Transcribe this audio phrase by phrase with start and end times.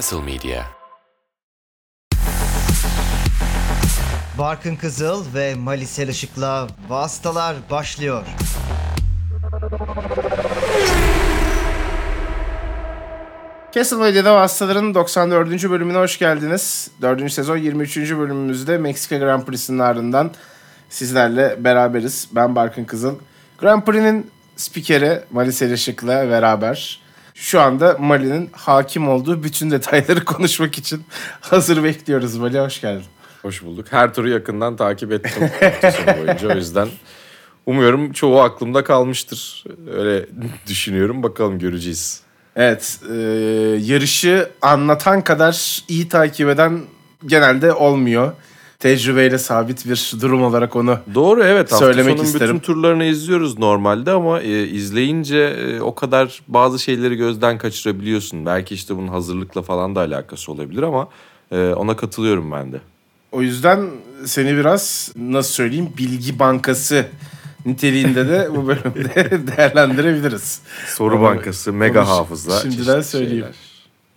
[0.00, 0.62] Castle Media.
[4.38, 8.26] Barkın Kızıl ve Malisel Işık'la Vastalar başlıyor.
[13.72, 15.70] Castle Medya'da Vastaların 94.
[15.70, 16.90] bölümüne hoş geldiniz.
[17.02, 17.32] 4.
[17.32, 17.96] sezon 23.
[17.96, 20.30] bölümümüzde Meksika Grand Prix'sinin ardından
[20.88, 22.28] sizlerle beraberiz.
[22.32, 23.14] Ben Barkın Kızıl.
[23.58, 26.99] Grand Prix'nin spikeri Malisel Işık'la beraber
[27.34, 31.04] şu anda Mali'nin hakim olduğu bütün detayları konuşmak için
[31.40, 32.36] hazır bekliyoruz.
[32.36, 33.04] Mali hoş geldin.
[33.42, 33.86] Hoş bulduk.
[33.90, 35.50] Her turu yakından takip ettim
[36.06, 36.48] boyunca.
[36.48, 36.88] O yüzden
[37.66, 39.64] umuyorum çoğu aklımda kalmıştır.
[39.96, 40.26] Öyle
[40.66, 41.22] düşünüyorum.
[41.22, 42.20] Bakalım göreceğiz.
[42.56, 43.14] Evet, e,
[43.80, 46.80] yarışı anlatan kadar iyi takip eden
[47.26, 48.32] genelde olmuyor.
[48.80, 51.72] Tecrübeyle sabit bir durum olarak onu Doğru evet.
[51.72, 52.56] Hafta Söylemek sonun isterim.
[52.56, 58.46] bütün turlarını izliyoruz normalde ama e, izleyince e, o kadar bazı şeyleri gözden kaçırabiliyorsun.
[58.46, 61.08] Belki işte bunun hazırlıkla falan da alakası olabilir ama
[61.52, 62.80] e, ona katılıyorum ben de.
[63.32, 63.90] O yüzden
[64.24, 67.06] seni biraz nasıl söyleyeyim bilgi bankası
[67.66, 70.60] niteliğinde de bu bölümde değerlendirebiliriz.
[70.86, 72.60] Soru Ama bankası, mega hafıza.
[72.60, 73.30] şimdiden söyleyeyim.
[73.44, 73.69] şeyler.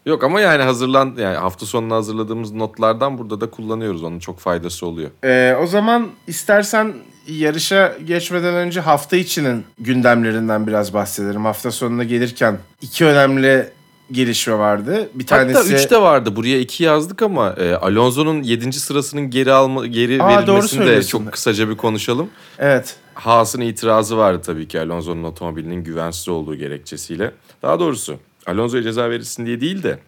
[0.05, 4.03] Yok ama yani hazırlan yani hafta sonuna hazırladığımız notlardan burada da kullanıyoruz.
[4.03, 5.09] Onun çok faydası oluyor.
[5.23, 6.93] Ee, o zaman istersen
[7.27, 11.45] yarışa geçmeden önce hafta içinin gündemlerinden biraz bahsedelim.
[11.45, 13.69] Hafta sonuna gelirken iki önemli
[14.11, 15.09] gelişme vardı.
[15.13, 15.57] Bir tanesi...
[15.57, 16.35] Hatta 3 de vardı.
[16.35, 18.73] Buraya 2 yazdık ama e, Alonso'nun 7.
[18.73, 22.29] sırasının geri alma geri Aa, verilmesini de çok kısaca bir konuşalım.
[22.59, 22.95] Evet.
[23.13, 27.31] Haas'ın itirazı vardı tabii ki Alonso'nun otomobilinin güvensiz olduğu gerekçesiyle.
[27.61, 29.99] Daha doğrusu Alonso'ya ceza verilsin diye değil de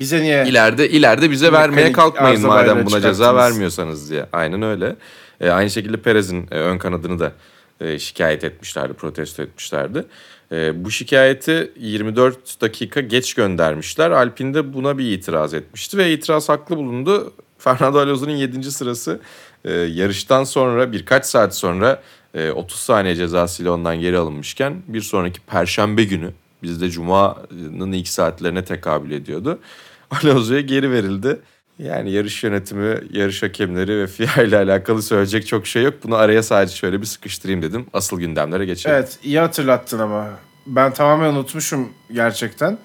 [0.00, 0.46] Bize niye...
[0.46, 4.26] ileride ileride bize vermeye kalkmayın madem buna ceza vermiyorsanız diye.
[4.32, 4.96] Aynen öyle.
[5.40, 7.32] E, aynı şekilde Perez'in e, ön kanadını da
[7.80, 10.04] e, şikayet etmişlerdi, protesto etmişlerdi.
[10.52, 14.10] E, bu şikayeti 24 dakika geç göndermişler.
[14.10, 17.32] Alpine de buna bir itiraz etmişti ve itiraz haklı bulundu.
[17.58, 18.72] Fernando Alonso'nun 7.
[18.72, 19.20] sırası
[19.64, 22.02] e, yarıştan sonra birkaç saat sonra
[22.34, 26.30] e, 30 saniye cezasıyla ondan geri alınmışken bir sonraki perşembe günü
[26.64, 29.58] bizde Cuma'nın ilk saatlerine tekabül ediyordu.
[30.10, 31.40] Alonso'ya geri verildi.
[31.78, 35.94] Yani yarış yönetimi, yarış hakemleri ve FIA ile alakalı söyleyecek çok şey yok.
[36.04, 37.86] Bunu araya sadece şöyle bir sıkıştırayım dedim.
[37.92, 38.96] Asıl gündemlere geçelim.
[38.96, 40.30] Evet iyi hatırlattın ama.
[40.66, 42.78] Ben tamamen unutmuşum gerçekten.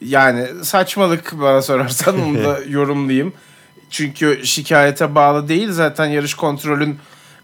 [0.00, 3.32] Yani saçmalık bana sorarsan onu da yorumlayayım.
[3.90, 6.98] Çünkü şikayete bağlı değil zaten yarış kontrolün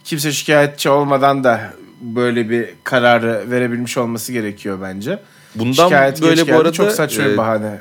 [0.04, 5.18] kimse şikayetçi olmadan da böyle bir kararı verebilmiş olması gerekiyor bence.
[5.54, 7.80] Bundan Şikayet böyle bu arada çok saçma bir e, bahane.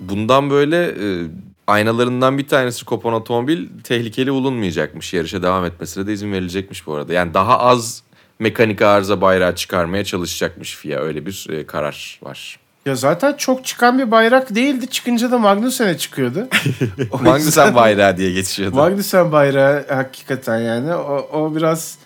[0.00, 1.26] bundan böyle e,
[1.66, 5.14] aynalarından bir tanesi kopan otomobil tehlikeli bulunmayacakmış.
[5.14, 7.12] Yarışa devam etmesine de izin verilecekmiş bu arada.
[7.12, 8.02] Yani daha az
[8.38, 11.00] mekanik arıza bayrağı çıkarmaya çalışacakmış FIA.
[11.00, 12.58] Öyle bir e, karar var.
[12.86, 14.86] Ya zaten çok çıkan bir bayrak değildi.
[14.86, 16.48] Çıkınca da Magnussen'e çıkıyordu.
[17.22, 18.76] Magnussen bayrağı diye geçiyordu.
[18.76, 21.98] Magnussen bayrağı hakikaten yani o, o biraz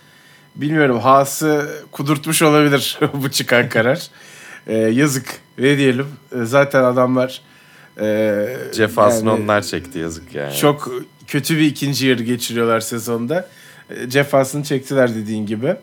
[0.56, 4.08] bilmiyorum Haas'ı kudurtmuş olabilir bu çıkan karar.
[4.66, 7.40] Ee, yazık ne diyelim Ee, zaten adamlar
[8.00, 10.56] e, Cefasını yani onlar çekti yazık yani.
[10.56, 10.92] çok
[11.26, 13.48] kötü bir ikinci yarı geçiriyorlar sezonda.
[13.90, 15.76] Ee, Cefasını çektiler dediğin gibi.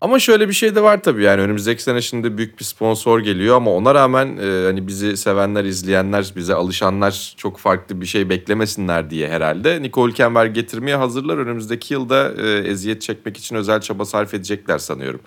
[0.00, 3.56] Ama şöyle bir şey de var tabii yani önümüzdeki sene şimdi büyük bir sponsor geliyor
[3.56, 9.10] ama ona rağmen e, hani bizi sevenler, izleyenler, bize alışanlar çok farklı bir şey beklemesinler
[9.10, 9.82] diye herhalde.
[9.82, 11.38] Nicole Hülkenberg getirmeye hazırlar.
[11.38, 15.20] Önümüzdeki yılda e, eziyet çekmek için özel çaba sarf edecekler sanıyorum.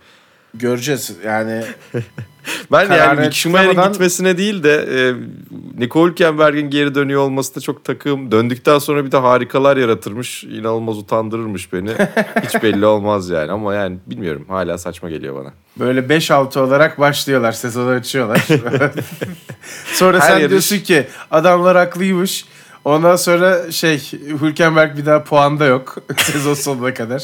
[0.53, 1.63] Göreceğiz yani
[2.71, 5.13] Ben yani Mick Schumacher'in gitmesine değil de e,
[5.79, 8.31] Nicole Hülkenberg'in geri dönüyor olması da çok takım.
[8.31, 10.43] Döndükten sonra bir de harikalar yaratırmış.
[10.43, 11.89] İnanılmaz utandırırmış beni.
[12.47, 15.53] Hiç belli olmaz yani ama yani bilmiyorum hala saçma geliyor bana.
[15.79, 18.39] böyle 5-6 olarak başlıyorlar sezonu açıyorlar.
[19.93, 22.45] sonra Her sen yarış- diyorsun ki adamlar haklıymış.
[22.85, 27.23] Ondan sonra şey Hülkenberg bir daha puanda yok sezon sonuna kadar.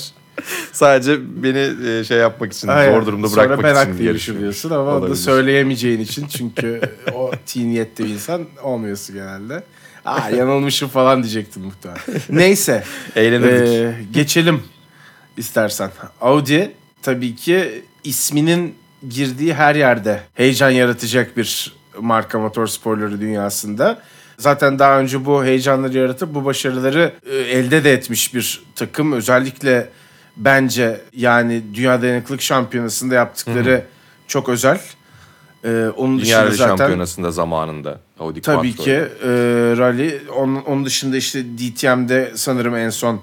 [0.72, 2.94] Sadece beni e, şey yapmak için, Aynen.
[2.94, 4.40] zor durumda Sonra bırakmak ben için haklıymışım yarışıyor.
[4.40, 6.82] diyorsun ama onu da söyleyemeyeceğin için çünkü
[7.14, 9.64] o tiniyette bir insan olmuyorsun genelde.
[10.06, 12.02] Aa yanılmışım falan diyecektim muhtemelen.
[12.30, 12.84] Neyse.
[13.16, 13.68] Eğlenirdik.
[13.68, 14.64] Ee, geçelim
[15.38, 15.92] istersen.
[16.22, 16.72] Audi
[17.02, 18.76] tabii ki isminin
[19.10, 24.02] girdiği her yerde heyecan yaratacak bir marka motor sporları dünyasında.
[24.38, 29.14] Zaten daha önce bu heyecanları yaratıp bu başarıları e, elde de etmiş bir takım.
[29.14, 29.90] Özellikle
[30.40, 33.84] bence yani Dünya Dayanıklılık Şampiyonası'nda yaptıkları
[34.28, 34.80] çok özel.
[35.66, 38.00] Ee, onun Dünya dışında zaten Şampiyonası'nda zamanında.
[38.20, 38.84] Audi Tabii Quattro.
[38.84, 39.30] ki e,
[39.78, 40.22] rally.
[40.36, 43.22] Onun, onun dışında işte DTM'de sanırım en son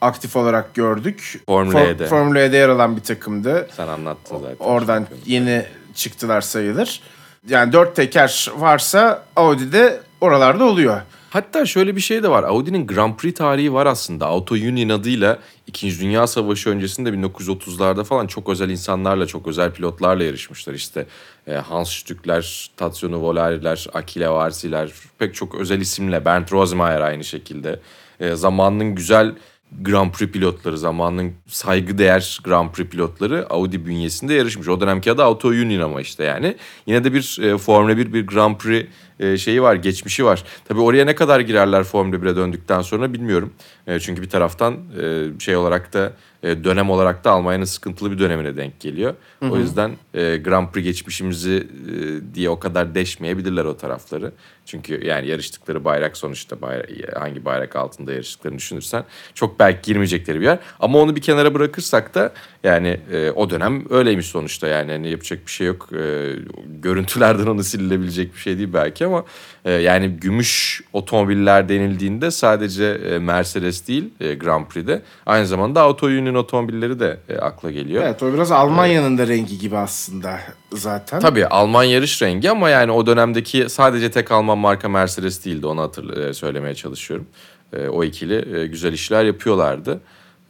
[0.00, 1.40] aktif olarak gördük.
[1.46, 2.06] Formula For- E'de.
[2.06, 3.68] Formula E'de yer alan bir takımdı.
[3.76, 4.56] Sen anlattın zaten.
[4.58, 7.00] Oradan yeni çıktılar sayılır.
[7.48, 11.00] Yani dört teker varsa Audi'de oralarda oluyor.
[11.34, 12.42] Hatta şöyle bir şey de var.
[12.42, 14.26] Audi'nin Grand Prix tarihi var aslında.
[14.26, 20.24] Auto Union adıyla İkinci Dünya Savaşı öncesinde 1930'larda falan çok özel insanlarla, çok özel pilotlarla
[20.24, 20.74] yarışmışlar.
[20.74, 21.06] İşte
[21.46, 26.24] e, Hans Stückler, Tatsuno Volari'ler, Akile Varsi'ler, pek çok özel isimle.
[26.24, 27.80] Bernd Rosemeyer aynı şekilde.
[28.20, 29.34] E, zamanının güzel
[29.80, 34.68] Grand Prix pilotları, zamanın saygıdeğer Grand Prix pilotları Audi bünyesinde yarışmış.
[34.68, 36.56] O dönemki adı Auto Union ama işte yani.
[36.86, 38.86] Yine de bir e, Formula 1 bir Grand Prix
[39.20, 40.44] e, şeyi var, geçmişi var.
[40.64, 43.52] Tabii oraya ne kadar girerler Formula 1'e döndükten sonra bilmiyorum.
[43.86, 46.12] E, çünkü bir taraftan e, şey olarak da
[46.44, 49.14] e, dönem olarak da Almanya'nın sıkıntılı bir dönemine denk geliyor.
[49.40, 49.50] Hı hı.
[49.50, 54.32] O yüzden e, Grand Prix geçmişimizi e, diye o kadar deşmeyebilirler o tarafları.
[54.66, 59.04] Çünkü yani yarıştıkları bayrak sonuçta bayrak, hangi bayrak altında yarıştıklarını düşünürsen
[59.34, 60.58] çok belki girmeyecekleri bir yer.
[60.80, 62.32] Ama onu bir kenara bırakırsak da
[62.64, 65.88] yani e, o dönem öyleymiş sonuçta yani hani yapacak bir şey yok.
[65.92, 66.32] E,
[66.82, 69.24] görüntülerden onu silinebilecek bir şey değil belki ama
[69.70, 76.34] yani gümüş otomobiller denildiğinde sadece e, Mercedes değil e, Grand Prix'de aynı zamanda Auto Union
[76.34, 78.02] otomobilleri de e, akla geliyor.
[78.02, 80.40] Evet o biraz Almanya'nın da rengi gibi aslında
[80.72, 81.20] zaten.
[81.20, 85.80] Tabii Alman yarış rengi ama yani o dönemdeki sadece tek Alman marka Mercedes değildi onu
[85.80, 87.26] hatırla, söylemeye çalışıyorum.
[87.72, 90.00] E, o ikili güzel işler yapıyorlardı.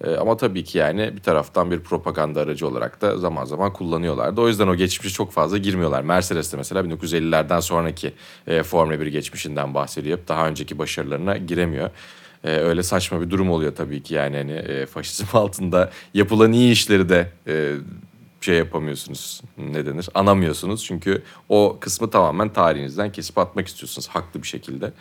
[0.05, 4.41] E, ama tabii ki yani bir taraftan bir propaganda aracı olarak da zaman zaman kullanıyorlardı.
[4.41, 6.03] O yüzden o geçmişe çok fazla girmiyorlar.
[6.03, 8.13] Mercedes de mesela 1950'lerden sonraki
[8.47, 10.19] e, Formula 1 geçmişinden bahsediyor.
[10.29, 11.91] Daha önceki başarılarına giremiyor.
[12.45, 16.73] E, öyle saçma bir durum oluyor tabii ki yani hani e, faşizm altında yapılan iyi
[16.73, 17.73] işleri de e,
[18.41, 19.41] şey yapamıyorsunuz.
[19.59, 20.09] Ne denir?
[20.15, 20.85] Anamıyorsunuz.
[20.85, 24.93] Çünkü o kısmı tamamen tarihinizden kesip atmak istiyorsunuz haklı bir şekilde.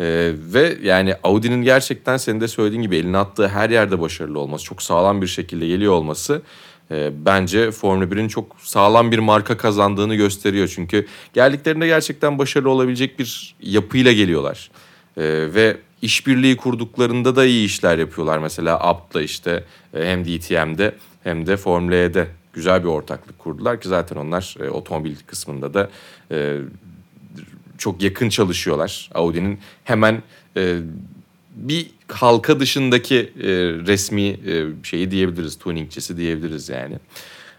[0.00, 4.64] Ee, ve yani Audi'nin gerçekten senin de söylediğin gibi eline attığı her yerde başarılı olması,
[4.64, 6.42] çok sağlam bir şekilde geliyor olması
[6.90, 10.72] e, bence Formula 1'in çok sağlam bir marka kazandığını gösteriyor.
[10.74, 14.70] Çünkü geldiklerinde gerçekten başarılı olabilecek bir yapıyla geliyorlar.
[15.16, 15.22] E,
[15.54, 18.38] ve işbirliği kurduklarında da iyi işler yapıyorlar.
[18.38, 19.64] Mesela Abt'la işte
[19.94, 24.70] e, hem DTM'de hem de Formula E'de güzel bir ortaklık kurdular ki zaten onlar e,
[24.70, 25.90] otomobil kısmında da
[26.30, 26.58] e,
[27.82, 29.10] çok yakın çalışıyorlar.
[29.14, 30.22] Audi'nin hemen
[30.56, 30.78] e,
[31.56, 33.48] bir halka dışındaki e,
[33.86, 36.98] resmi e, şeyi diyebiliriz, tuningçisi diyebiliriz yani.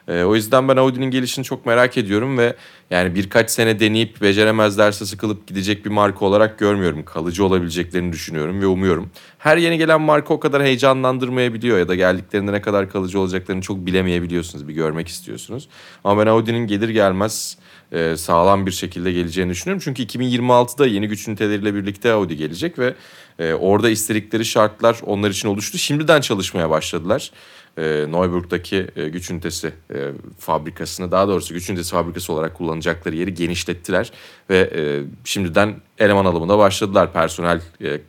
[0.07, 2.55] E, o yüzden ben Audi'nin gelişini çok merak ediyorum ve
[2.89, 7.05] yani birkaç sene deneyip beceremezlerse sıkılıp gidecek bir marka olarak görmüyorum.
[7.05, 9.11] Kalıcı olabileceklerini düşünüyorum ve umuyorum.
[9.37, 13.85] Her yeni gelen marka o kadar heyecanlandırmayabiliyor ya da geldiklerinde ne kadar kalıcı olacaklarını çok
[13.85, 14.67] bilemeyebiliyorsunuz.
[14.67, 15.69] Bir görmek istiyorsunuz.
[16.03, 17.57] Ama ben Audi'nin gelir gelmez
[17.91, 19.81] e, sağlam bir şekilde geleceğini düşünüyorum.
[19.85, 22.93] Çünkü 2026'da yeni güç üniteleriyle birlikte Audi gelecek ve
[23.39, 25.77] e, orada istedikleri şartlar onlar için oluştu.
[25.77, 27.31] Şimdiden çalışmaya başladılar.
[27.77, 33.33] E, Neuburg'daki e, güç ünitesi e, fabrikasını daha doğrusu güç ünitesi fabrikası olarak kullanacakları yeri
[33.33, 34.11] genişlettiler
[34.49, 37.13] ve e, şimdiden eleman alımına başladılar.
[37.13, 38.01] Personel e,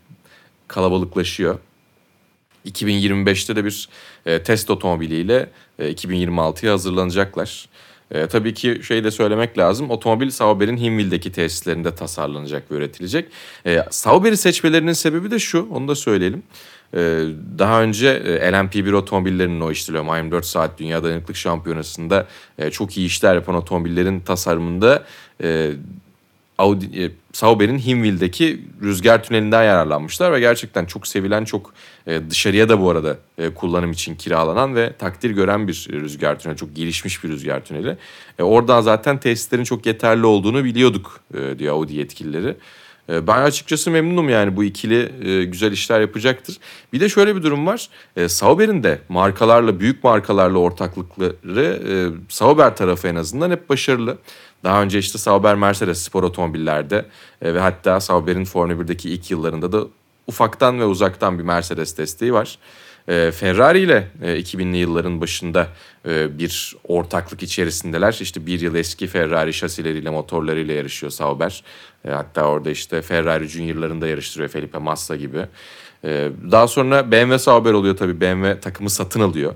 [0.69, 1.59] kalabalıklaşıyor.
[2.67, 3.89] 2025'te de bir
[4.27, 7.69] e, test otomobiliyle e, 2026'ya hazırlanacaklar.
[8.11, 9.91] E, tabii ki şey de söylemek lazım.
[9.91, 13.29] Otomobil Sauber'in Hinwil'deki tesislerinde tasarlanacak ve üretilecek.
[13.67, 16.43] E, Sauber'i seçmelerinin sebebi de şu, onu da söyleyelim.
[16.95, 17.27] E,
[17.59, 22.27] daha önce e, LMP1 otomobillerinin o Le 24 saat Dünya Dayanıklık Şampiyonası'nda
[22.59, 25.05] e, çok iyi işler yapan otomobillerin tasarımında
[25.43, 25.71] e,
[26.59, 31.75] Audi, Sauber'in Hinwil'deki rüzgar tünelinden yararlanmışlar ve gerçekten çok sevilen, çok
[32.31, 33.17] dışarıya da bu arada
[33.55, 36.57] kullanım için kiralanan ve takdir gören bir rüzgar tüneli.
[36.57, 37.97] Çok gelişmiş bir rüzgar tüneli.
[38.39, 41.21] Oradan zaten tesislerin çok yeterli olduğunu biliyorduk
[41.59, 42.57] diyor Audi yetkilileri.
[43.09, 46.57] E, ben açıkçası memnunum yani bu ikili e, güzel işler yapacaktır.
[46.93, 47.89] Bir de şöyle bir durum var.
[48.17, 51.95] E, Sauber'in de markalarla, büyük markalarla ortaklıkları e,
[52.29, 54.19] Sauber tarafı en azından hep başarılı.
[54.65, 57.07] Daha önce işte Sauber Mercedes spor otomobillerde
[57.43, 59.87] e, ve hatta Sauber'in Formula 1'deki ilk yıllarında da
[60.27, 62.59] ufaktan ve uzaktan bir Mercedes desteği var.
[63.09, 65.69] E, Ferrari ile e, 2000'li yılların başında
[66.09, 68.19] e, bir ortaklık içerisindeler.
[68.21, 71.65] İşte bir yıl eski Ferrari şasileriyle motorlarıyla yarışıyor Sauber.
[72.05, 75.47] E, hatta orada işte Ferrari Junior'larında yarıştırıyor Felipe Massa gibi.
[76.05, 78.21] E, daha sonra BMW Sauber oluyor tabii.
[78.21, 79.55] BMW takımı satın alıyor.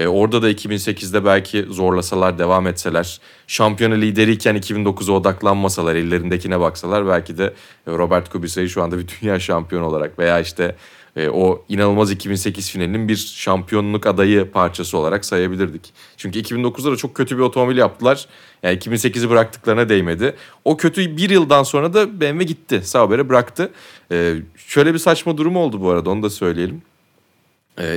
[0.00, 7.38] E, orada da 2008'de belki zorlasalar, devam etseler, şampiyona lideriyken 2009'a odaklanmasalar, ellerindekine baksalar belki
[7.38, 7.54] de
[7.88, 10.76] Robert Kubica'yı şu anda bir dünya şampiyonu olarak veya işte
[11.16, 15.92] e, o inanılmaz 2008 finalinin bir şampiyonluk adayı parçası olarak sayabilirdik.
[16.16, 18.26] Çünkü 2009'da da çok kötü bir otomobil yaptılar.
[18.62, 20.36] Yani 2008'i bıraktıklarına değmedi.
[20.64, 22.80] O kötü bir yıldan sonra da BMW gitti.
[22.84, 23.70] Sauber'e bıraktı.
[24.12, 26.82] E, şöyle bir saçma durum oldu bu arada onu da söyleyelim.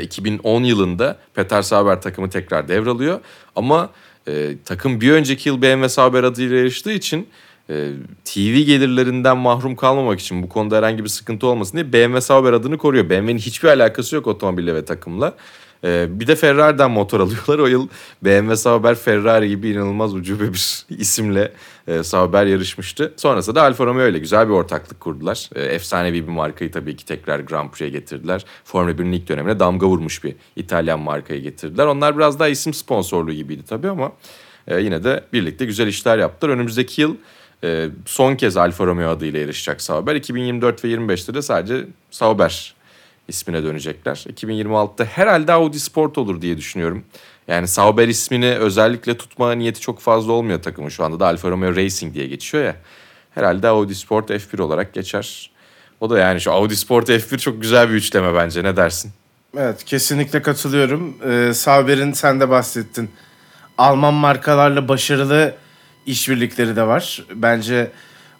[0.01, 3.19] 2010 ee, yılında Peter Sauber takımı tekrar devralıyor.
[3.55, 3.89] Ama
[4.27, 7.27] e, takım bir önceki yıl BMW Sauber adıyla yarıştığı için
[7.69, 7.89] e,
[8.25, 12.77] TV gelirlerinden mahrum kalmamak için bu konuda herhangi bir sıkıntı olmasın diye BMW Sauber adını
[12.77, 13.09] koruyor.
[13.09, 15.33] BMW'nin hiçbir alakası yok otomobille ve takımla.
[15.83, 17.59] E, bir de Ferrari'den motor alıyorlar.
[17.59, 17.87] O yıl
[18.21, 21.51] BMW Sauber Ferrari gibi inanılmaz ucube bir isimle
[21.87, 23.13] e, Sauber yarışmıştı.
[23.17, 25.49] Sonrasında da Alfa Romeo ile güzel bir ortaklık kurdular.
[25.55, 28.45] E, efsanevi bir markayı tabii ki tekrar Grand Prix'e getirdiler.
[28.63, 31.85] Formula 1'in ilk dönemine damga vurmuş bir İtalyan markayı getirdiler.
[31.85, 34.11] Onlar biraz daha isim sponsorluğu gibiydi tabii ama
[34.67, 36.53] e, yine de birlikte güzel işler yaptılar.
[36.53, 37.15] Önümüzdeki yıl
[37.63, 40.15] e, son kez Alfa Romeo adıyla yarışacak Sauber.
[40.15, 42.75] 2024 ve 25'te de sadece Sauber
[43.27, 44.15] ismine dönecekler.
[44.15, 47.03] 2026'da herhalde Audi Sport olur diye düşünüyorum.
[47.47, 51.75] Yani Sauber ismini özellikle tutma niyeti çok fazla olmuyor takımın şu anda da Alfa Romeo
[51.75, 52.75] Racing diye geçiyor ya.
[53.31, 55.51] Herhalde Audi Sport F1 olarak geçer.
[55.99, 59.11] O da yani şu Audi Sport F1 çok güzel bir üçleme bence ne dersin?
[59.57, 61.17] Evet kesinlikle katılıyorum.
[61.25, 63.11] Ee, Sauber'in sen de bahsettin.
[63.77, 65.55] Alman markalarla başarılı
[66.05, 67.25] işbirlikleri de var.
[67.35, 67.91] Bence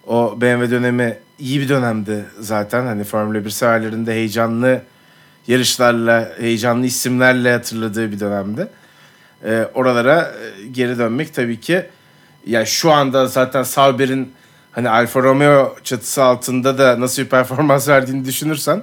[0.06, 2.86] o BMW dönemi iyi bir dönemdi zaten.
[2.86, 4.82] Hani Formula 1 severlerinde heyecanlı
[5.46, 8.68] yarışlarla, heyecanlı isimlerle hatırladığı bir dönemdi.
[9.44, 11.86] Ee, oralara e, geri dönmek tabii ki
[12.46, 14.32] ya şu anda zaten Sauber'in
[14.72, 18.82] hani Alfa Romeo çatısı altında da nasıl bir performans verdiğini düşünürsen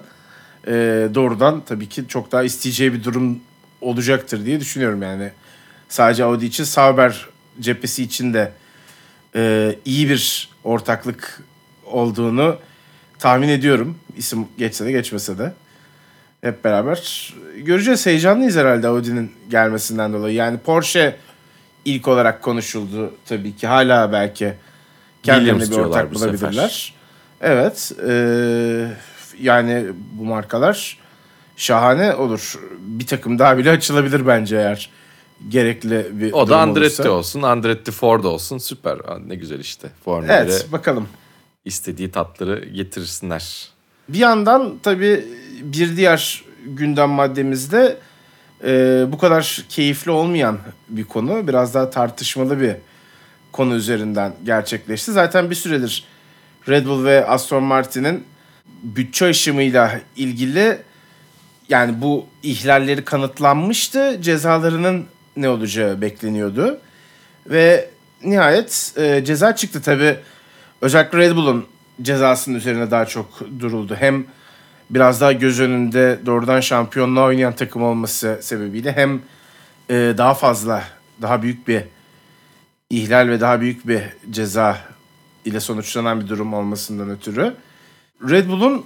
[0.68, 0.72] e,
[1.16, 3.40] doğrudan tabii ki çok daha isteyeceği bir durum
[3.82, 5.32] olacaktır diye düşünüyorum yani.
[5.90, 7.26] Sadece Audi için Sauber
[7.60, 8.52] cephesi için de
[9.36, 11.44] e, iyi bir ortaklık
[11.86, 12.58] olduğunu
[13.20, 13.98] tahmin ediyorum.
[14.18, 15.54] İsim geçse de geçmese de.
[16.42, 18.06] Hep beraber göreceğiz.
[18.06, 20.36] Heyecanlıyız herhalde Audi'nin gelmesinden dolayı.
[20.36, 21.16] Yani Porsche
[21.86, 23.68] ilk olarak konuşuldu tabii ki.
[23.68, 24.54] Hala belki
[25.24, 26.42] kendilerine bir ortak bu sefer.
[26.42, 26.94] bulabilirler.
[27.42, 27.92] Evet.
[28.08, 28.14] e,
[29.40, 30.98] yani bu markalar
[31.56, 32.60] şahane olur.
[32.80, 34.90] Bir takım daha bile açılabilir bence eğer
[35.50, 37.12] gerekli bir O da Andretti olursa.
[37.12, 38.98] olsun, Andretti Ford olsun süper.
[39.28, 39.90] Ne güzel işte.
[40.06, 41.08] Formula Evet bakalım.
[41.66, 43.68] istediği tatları getirsinler.
[44.10, 45.26] Bir yandan tabii
[45.62, 47.98] bir diğer gündem maddemizde
[48.64, 50.58] e, bu kadar keyifli olmayan
[50.90, 51.48] bir konu.
[51.48, 52.76] Biraz daha tartışmalı bir
[53.52, 55.12] konu üzerinden gerçekleşti.
[55.12, 56.04] Zaten bir süredir
[56.70, 58.24] Red Bull ve Aston Martin'in
[58.84, 60.78] bütçe aşımıyla ilgili
[61.70, 64.18] yani bu ihlalleri kanıtlanmıştı.
[64.22, 66.80] Cezalarının ne olacağı bekleniyordu.
[67.48, 67.90] Ve
[68.24, 70.18] nihayet e, ceza çıktı tabii.
[70.82, 71.68] Özellikle Red Bull'un
[72.02, 73.96] cezasının üzerine daha çok duruldu.
[74.00, 74.26] Hem
[74.90, 79.22] biraz daha göz önünde doğrudan şampiyonluğa oynayan takım olması sebebiyle hem
[79.90, 80.84] e, daha fazla,
[81.22, 81.84] daha büyük bir
[82.90, 84.78] ihlal ve daha büyük bir ceza
[85.46, 87.54] ile sonuçlanan bir durum olmasından ötürü.
[88.30, 88.86] Red Bull'un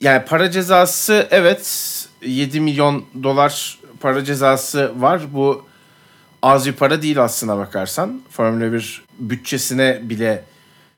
[0.00, 5.22] yani para cezası evet 7 milyon dolar para cezası var.
[5.32, 5.64] Bu
[6.42, 8.22] az bir para değil aslına bakarsan.
[8.30, 10.44] Formula 1 bütçesine bile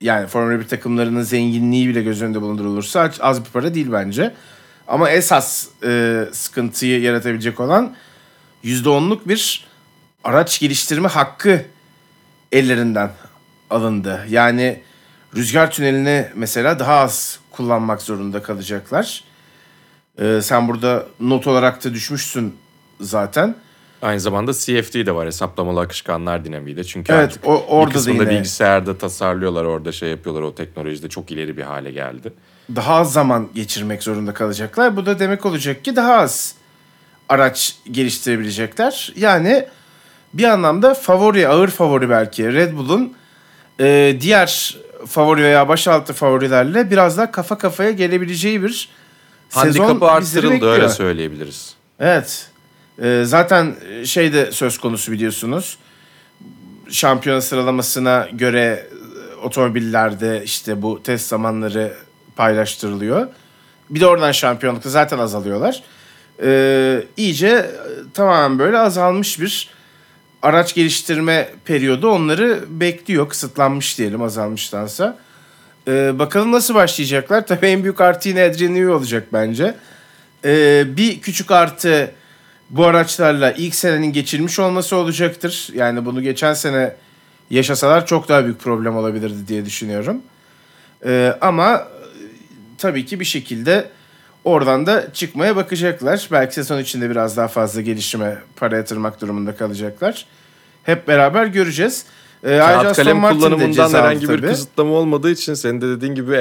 [0.01, 4.35] yani Formula 1 takımlarının zenginliği bile göz önünde bulundurulursa az bir para değil bence.
[4.89, 7.95] Ama esas e, sıkıntıyı yaratabilecek olan
[8.65, 9.67] %10'luk bir
[10.25, 11.65] araç geliştirme hakkı
[12.53, 13.11] ellerinden
[13.71, 14.27] alındı.
[14.29, 14.83] Yani
[15.37, 19.25] rüzgar tünelini mesela daha az kullanmak zorunda kalacaklar.
[20.19, 22.55] E, sen burada not olarak da düşmüşsün
[23.01, 23.55] zaten.
[24.03, 26.85] Aynı zamanda CFD de var hesaplamalı akışkanlar dinamiği de.
[26.85, 31.09] Çünkü Evet, o- orada bir da kısmında yine- bilgisayarda tasarlıyorlar orada şey yapıyorlar o teknolojide
[31.09, 32.33] çok ileri bir hale geldi.
[32.77, 34.97] daha az zaman geçirmek zorunda kalacaklar.
[34.97, 36.55] Bu da demek olacak ki daha az
[37.29, 39.13] araç geliştirebilecekler.
[39.17, 39.67] Yani
[40.35, 43.13] bir anlamda favori, ağır favori belki Red Bull'un
[43.81, 44.77] e, diğer
[45.07, 48.89] favori veya başaltı favorilerle biraz daha kafa kafaya gelebileceği bir
[49.49, 51.75] sezon Handikapı arttırıldı öyle söyleyebiliriz.
[52.01, 52.49] Evet.
[53.03, 53.75] Ee, zaten
[54.05, 55.79] şey de söz konusu biliyorsunuz.
[56.91, 61.93] Şampiyon sıralamasına göre e, otomobillerde işte bu test zamanları
[62.37, 63.27] paylaştırılıyor.
[63.91, 65.83] Bir de oradan şampiyonlukta zaten azalıyorlar.
[66.43, 67.69] Ee, iyice e,
[68.15, 69.71] tamamen böyle azalmış bir
[70.43, 73.29] araç geliştirme periyodu onları bekliyor.
[73.29, 75.19] Kısıtlanmış diyelim azalmıştansa.
[75.89, 77.47] Ee, bakalım nasıl başlayacaklar.
[77.47, 79.75] Tabii en büyük artı yine Adrian Newey olacak bence.
[80.45, 82.11] Ee, bir küçük artı
[82.71, 85.69] bu araçlarla ilk senenin geçilmiş olması olacaktır.
[85.75, 86.95] Yani bunu geçen sene
[87.51, 90.23] yaşasalar çok daha büyük problem olabilirdi diye düşünüyorum.
[91.05, 91.85] Ee, ama e,
[92.79, 93.91] tabii ki bir şekilde
[94.45, 96.29] oradan da çıkmaya bakacaklar.
[96.33, 100.27] Belki sezon içinde biraz daha fazla gelişime para yatırmak durumunda kalacaklar.
[100.83, 102.05] Hep beraber göreceğiz.
[102.47, 104.47] Ayrıca Kağıt kalem kullanımından herhangi bir tabii.
[104.47, 106.33] kısıtlama olmadığı için senin de dediğin gibi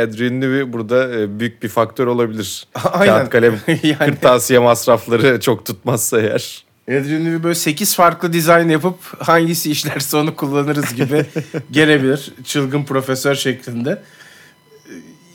[0.42, 2.68] Newey burada e, büyük bir faktör olabilir.
[2.94, 3.14] Aynen.
[3.18, 6.66] Kağıt kalem Yani- kırtasiye masrafları çok tutmazsa eğer.
[6.88, 8.98] Newey böyle 8 farklı dizayn yapıp
[9.28, 11.26] hangisi işlerse onu kullanırız gibi
[11.72, 12.34] gelebilir.
[12.44, 14.02] Çılgın profesör şeklinde.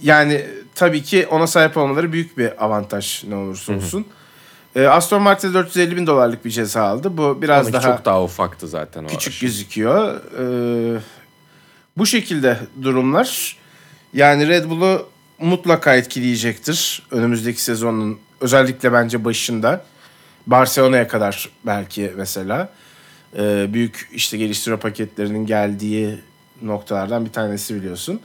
[0.02, 4.06] Yani tabii ki ona sahip olmaları büyük bir avantaj ne olursa olsun.
[4.76, 7.16] Ee, Aston Martin 450 bin dolarlık bir ceza aldı.
[7.16, 9.06] Bu biraz Ama daha çok daha ufaktı zaten o.
[9.06, 9.46] küçük aşı.
[9.46, 10.20] gözüküyor.
[10.38, 11.00] Ee,
[11.96, 13.56] bu şekilde durumlar.
[14.12, 15.06] Yani Red Bull'u
[15.38, 19.84] mutlaka etkileyecektir önümüzdeki sezonun özellikle bence başında.
[20.46, 22.68] Barcelona'ya kadar belki mesela
[23.38, 26.18] Ee, büyük işte geliştirme paketlerinin geldiği
[26.62, 28.20] noktalardan bir tanesi biliyorsun.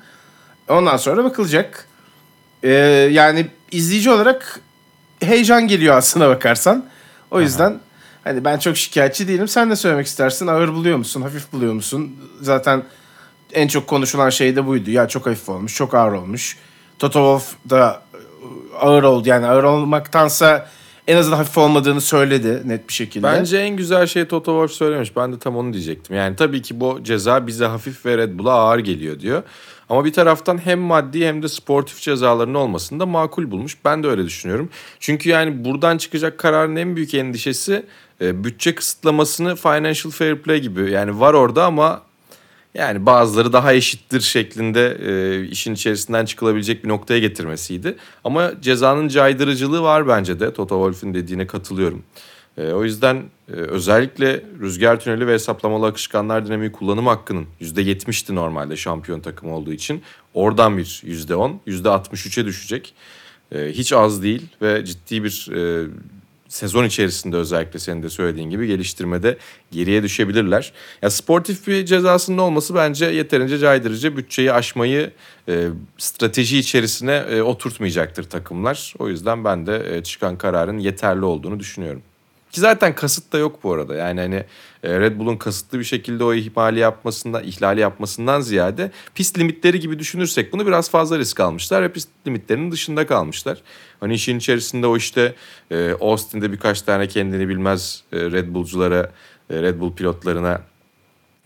[0.70, 1.88] Ondan sonra bakılacak.
[2.64, 2.70] Ee,
[3.12, 4.60] yani izleyici olarak
[5.26, 6.86] heyecan geliyor aslına bakarsan.
[7.32, 7.80] O yüzden
[8.24, 9.48] hani ben çok şikayetçi değilim.
[9.48, 10.48] Sen de söylemek istersin.
[10.48, 11.22] Ağır buluyor musun?
[11.22, 12.16] Hafif buluyor musun?
[12.42, 12.84] Zaten
[13.54, 14.92] en çok konuşulan şey de buydu.
[14.92, 16.58] Ya çok hafif olmuş, çok ağır olmuş.
[17.00, 18.02] Toto Wolff da
[18.80, 19.30] ağır oldu.
[19.30, 20.70] Yani ağır olmaktansa
[21.08, 23.28] en azından hafif olmadığını söyledi net bir şekilde.
[23.28, 25.16] Bence en güzel şey Toto Wolff söylemiş.
[25.16, 26.16] Ben de tam onu diyecektim.
[26.16, 29.44] Yani tabii ki bu ceza bize hafif ve Red Bull'a ağır geliyor diyor.
[29.90, 33.78] Ama bir taraftan hem maddi hem de sportif cezaların olmasını da makul bulmuş.
[33.86, 34.70] Ben de öyle düşünüyorum.
[35.00, 37.86] Çünkü yani buradan çıkacak kararın en büyük endişesi
[38.22, 40.92] e, bütçe kısıtlamasını financial fair play gibi.
[40.92, 42.02] Yani var orada ama
[42.76, 47.96] yani bazıları daha eşittir şeklinde e, işin içerisinden çıkılabilecek bir noktaya getirmesiydi.
[48.24, 50.54] Ama cezanın caydırıcılığı var bence de.
[50.54, 52.04] Toto Wolff'ün dediğine katılıyorum.
[52.58, 58.76] E, o yüzden e, özellikle rüzgar tüneli ve hesaplamalı akışkanlar dinamiği kullanım hakkının %70'ti normalde
[58.76, 60.02] şampiyon takım olduğu için.
[60.34, 62.94] Oradan bir %10, %63'e düşecek.
[63.52, 65.88] E, hiç az değil ve ciddi bir e,
[66.56, 69.38] sezon içerisinde özellikle senin de söylediğin gibi geliştirmede
[69.72, 70.74] geriye düşebilirler.
[71.02, 74.18] Ya sportif bir cezasının olması bence yeterince caydırıcı.
[74.18, 75.12] Bütçeyi aşmayı
[75.50, 78.94] e, strateji içerisine e, oturtmayacaktır takımlar.
[79.00, 82.02] O yüzden ben de e, çıkan kararın yeterli olduğunu düşünüyorum.
[82.56, 83.96] Ki zaten kasıt da yok bu arada.
[83.96, 84.36] Yani hani
[84.84, 90.00] e, Red Bull'un kasıtlı bir şekilde o ihmali yapmasından, ihlali yapmasından ziyade pist limitleri gibi
[90.00, 93.62] düşünürsek bunu biraz fazla risk almışlar ve pist limitlerinin dışında kalmışlar.
[94.00, 95.36] Hani işin içerisinde o işte
[95.72, 99.12] e, Austin'de birkaç tane kendini bilmez e, Red Bull'culara,
[99.52, 100.62] Red Bull pilotlarına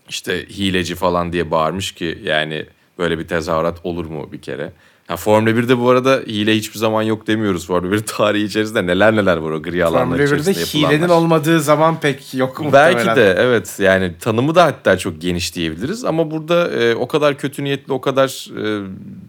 [0.08, 2.66] işte hileci falan diye bağırmış ki yani
[2.98, 4.72] böyle bir tezahürat olur mu bir kere?
[5.10, 7.66] Ha, Formula 1'de bu arada hile hiçbir zaman yok demiyoruz.
[7.66, 11.60] Formula 1 tarihi içerisinde neler neler var o gri alanlar Formula 1'de içerisinde hilenin olmadığı
[11.60, 13.06] zaman pek yok muhtemelen.
[13.06, 17.38] Belki de evet yani tanımı da hatta çok geniş diyebiliriz ama burada e, o kadar
[17.38, 18.86] kötü niyetli o kadar e,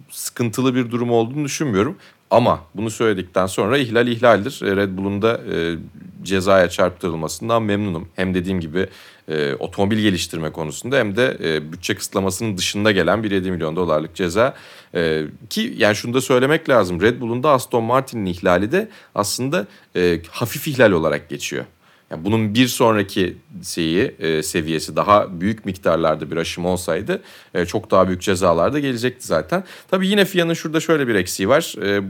[0.10, 1.96] sıkıntılı bir durum olduğunu düşünmüyorum.
[2.32, 4.62] Ama bunu söyledikten sonra ihlal ihlaldir.
[4.64, 5.76] E, Red Bull'un da e,
[6.24, 8.08] cezaya çarptırılmasından memnunum.
[8.16, 8.88] Hem dediğim gibi
[9.28, 14.16] e, otomobil geliştirme konusunda hem de e, bütçe kısıtlamasının dışında gelen bir 7 milyon dolarlık
[14.16, 14.56] ceza.
[14.96, 17.02] E, ki yani şunu da söylemek lazım.
[17.02, 21.66] Red Bull'un da Aston Martin'in ihlali de aslında e, hafif ihlal olarak geçiyor.
[22.12, 27.22] Yani bunun bir sonraki şeyi, e, seviyesi daha büyük miktarlarda bir aşım olsaydı
[27.54, 29.64] e, çok daha büyük cezalar da gelecekti zaten.
[29.92, 31.76] Tabii yine FIA'nın şurada şöyle bir eksiği var.
[31.84, 32.02] E,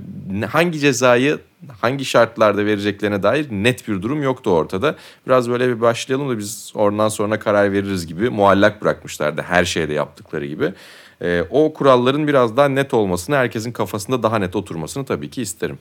[0.45, 1.39] hangi cezayı
[1.81, 4.95] hangi şartlarda vereceklerine dair net bir durum yoktu ortada.
[5.27, 9.93] Biraz böyle bir başlayalım da biz oradan sonra karar veririz gibi muallak bırakmışlardı her şeyde
[9.93, 10.73] yaptıkları gibi.
[11.21, 15.77] E, o kuralların biraz daha net olmasını, herkesin kafasında daha net oturmasını tabii ki isterim.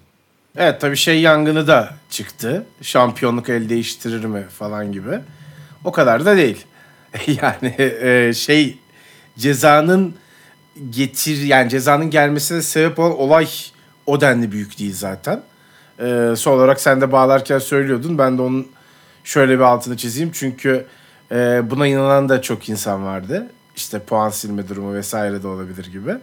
[0.56, 2.66] Evet tabii şey yangını da çıktı.
[2.82, 5.18] Şampiyonluk el değiştirir mi falan gibi.
[5.84, 6.66] O kadar da değil.
[7.26, 8.78] yani e, şey
[9.38, 10.14] cezanın
[10.90, 13.48] getir yani cezanın gelmesine sebep olan olay
[14.06, 15.42] o denli büyük değil zaten.
[15.98, 18.18] E, son olarak sen de bağlarken söylüyordun.
[18.18, 18.68] Ben de onun
[19.24, 20.30] şöyle bir altını çizeyim.
[20.32, 20.86] Çünkü
[21.32, 23.46] e, buna inanan da çok insan vardı.
[23.76, 26.14] İşte puan silme durumu vesaire de olabilir gibi.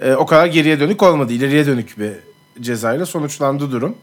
[0.00, 1.32] E, o kadar geriye dönük olmadı.
[1.32, 2.12] İleriye dönük bir
[2.60, 3.96] cezayla sonuçlandı durum.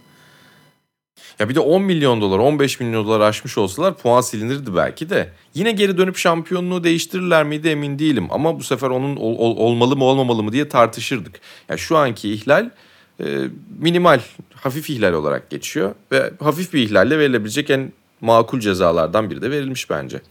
[1.40, 5.30] Ya bir de 10 milyon dolar, 15 milyon dolar aşmış olsalar puan silinirdi belki de.
[5.54, 8.28] Yine geri dönüp şampiyonluğu değiştirirler miydi emin değilim.
[8.30, 11.40] Ama bu sefer onun ol- ol- olmalı mı olmamalı mı diye tartışırdık.
[11.70, 12.70] Ya şu anki ihlal
[13.20, 13.26] e,
[13.80, 14.20] minimal,
[14.56, 15.96] hafif ihlal olarak geçiyor.
[16.12, 20.22] Ve hafif bir ihlalle verilebilecek en makul cezalardan biri de verilmiş bence.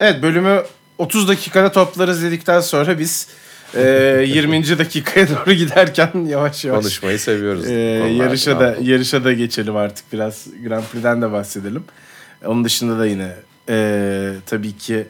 [0.00, 0.62] Evet bölümü
[0.98, 3.28] 30 dakikada toplarız dedikten sonra biz
[3.74, 4.78] e, 20.
[4.78, 7.66] dakikaya doğru giderken yavaş yavaş Konuşmayı seviyoruz.
[7.66, 7.72] e,
[8.18, 11.84] yarışa da yarışa da geçelim artık biraz Grand Prix'den de bahsedelim.
[12.46, 13.32] Onun dışında da yine
[13.68, 15.06] e, tabii ki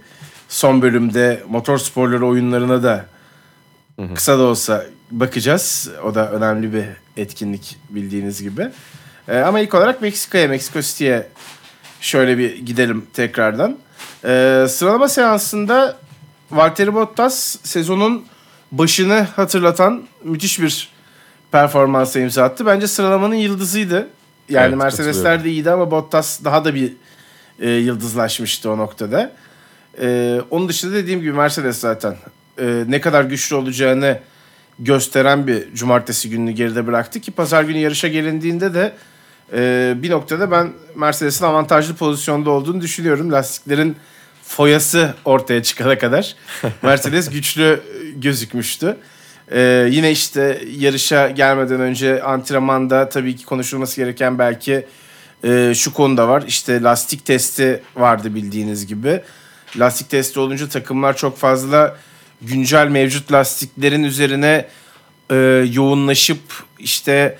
[0.49, 3.07] son bölümde motor sporları oyunlarına da
[4.15, 5.91] kısa da olsa bakacağız.
[6.05, 6.85] O da önemli bir
[7.17, 8.69] etkinlik bildiğiniz gibi.
[9.29, 11.27] E, ama ilk olarak Meksika'ya, Meksiko City'ye
[12.01, 13.79] şöyle bir gidelim tekrardan.
[14.25, 15.97] E, sıralama seansında
[16.51, 18.25] Valtteri Bottas sezonun
[18.73, 20.89] başını hatırlatan müthiş bir
[21.53, 22.67] performansa imza attı.
[22.67, 24.09] Bence sıralamanın yıldızıydı.
[24.49, 26.93] Yani Evet, Mercedesler de iyiydi ama Bottas daha da bir
[27.61, 29.33] e, yıldızlaşmıştı o noktada.
[30.01, 32.17] E, onun dışında dediğim gibi Mercedes zaten
[32.59, 34.19] e, ne kadar güçlü olacağını
[34.79, 38.93] gösteren bir cumartesi gününü geride bıraktı ki pazar günü yarışa gelindiğinde de
[39.53, 43.33] e, bir noktada ben Mercedes'in avantajlı pozisyonda olduğunu düşünüyorum.
[43.33, 43.97] Lastiklerin
[44.49, 46.37] foyası ortaya çıkana kadar
[46.83, 47.81] Mercedes güçlü
[48.17, 48.97] gözükmüştü.
[49.51, 54.87] Ee, yine işte yarışa gelmeden önce antrenmanda tabii ki konuşulması gereken belki
[55.45, 56.45] e, şu konuda var.
[56.47, 59.21] İşte lastik testi vardı bildiğiniz gibi.
[59.77, 61.97] Lastik testi olunca takımlar çok fazla
[62.43, 64.69] güncel mevcut lastiklerin üzerine
[65.31, 65.37] e,
[65.73, 66.41] yoğunlaşıp
[66.79, 67.39] işte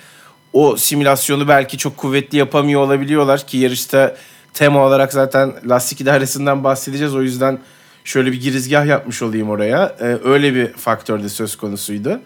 [0.53, 4.15] o simülasyonu belki çok kuvvetli yapamıyor olabiliyorlar ki yarışta
[4.59, 7.15] tema olarak zaten lastik idaresinden bahsedeceğiz.
[7.15, 7.59] O yüzden
[8.03, 9.95] şöyle bir girizgah yapmış olayım oraya.
[9.99, 12.21] Ee, öyle bir faktör de söz konusuydu.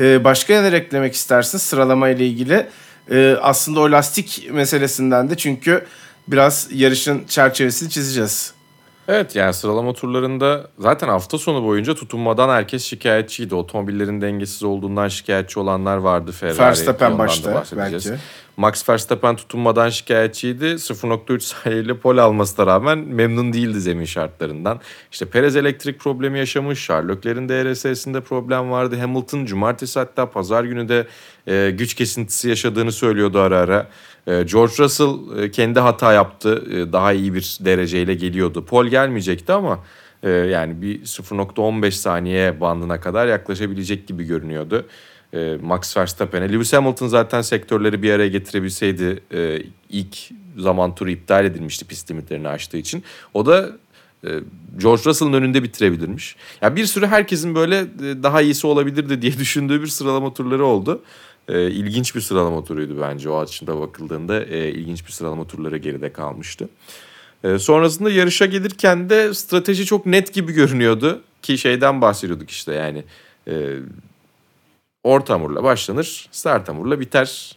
[0.00, 2.66] Ee, başka neler eklemek istersin sıralama ile ilgili?
[3.10, 5.84] Ee, aslında o lastik meselesinden de çünkü
[6.28, 8.52] biraz yarışın çerçevesini çizeceğiz.
[9.08, 13.54] Evet yani sıralama turlarında zaten hafta sonu boyunca tutunmadan herkes şikayetçiydi.
[13.54, 16.32] Otomobillerin dengesiz olduğundan şikayetçi olanlar vardı.
[16.32, 18.10] Ferrari, Verstappen başta belki.
[18.56, 20.64] Max Verstappen tutunmadan şikayetçiydi.
[20.64, 24.80] 0.3 saniyeyle pole almasına rağmen memnun değildi zemin şartlarından.
[25.12, 26.78] İşte Perez elektrik problemi yaşamış.
[26.78, 28.96] Sherlock'lerin DRS'sinde problem vardı.
[29.00, 31.06] Hamilton cumartesi hatta pazar günü de
[31.46, 33.88] e, güç kesintisi yaşadığını söylüyordu ara ara.
[34.28, 36.64] E, George Russell e, kendi hata yaptı.
[36.70, 38.64] E, daha iyi bir dereceyle geliyordu.
[38.64, 39.84] Pol gelmeyecekti ama
[40.22, 44.86] e, yani bir 0.15 saniye bandına kadar yaklaşabilecek gibi görünüyordu.
[45.62, 46.52] Max Verstappen'e.
[46.52, 49.22] Lewis Hamilton zaten sektörleri bir araya getirebilseydi
[49.90, 50.16] ilk
[50.56, 53.04] zaman turu iptal edilmişti pist limitlerini aştığı için.
[53.34, 53.70] O da
[54.78, 56.36] George Russell'ın önünde bitirebilirmiş.
[56.62, 57.86] Ya bir sürü herkesin böyle
[58.22, 61.02] daha iyisi olabilirdi diye düşündüğü bir sıralama turları oldu.
[61.48, 66.12] E, ilginç bir sıralama turuydu bence o açıdan bakıldığında e, ilginç bir sıralama turları geride
[66.12, 66.68] kalmıştı.
[67.44, 73.04] E, sonrasında yarışa gelirken de strateji çok net gibi görünüyordu ki şeyden bahsediyorduk işte yani
[73.48, 73.76] e,
[75.04, 77.56] orta hamurla başlanır, start hamurla biter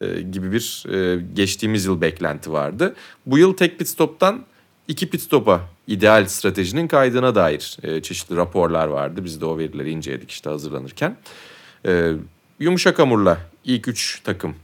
[0.00, 2.94] e, gibi bir e, geçtiğimiz yıl beklenti vardı.
[3.26, 4.44] Bu yıl tek pit stop'tan
[4.88, 9.24] iki pit stop'a ideal stratejinin kaydına dair e, çeşitli raporlar vardı.
[9.24, 11.16] Biz de o verileri inceledik işte hazırlanırken.
[11.86, 12.12] E,
[12.60, 14.54] yumuşak hamurla ilk üç takım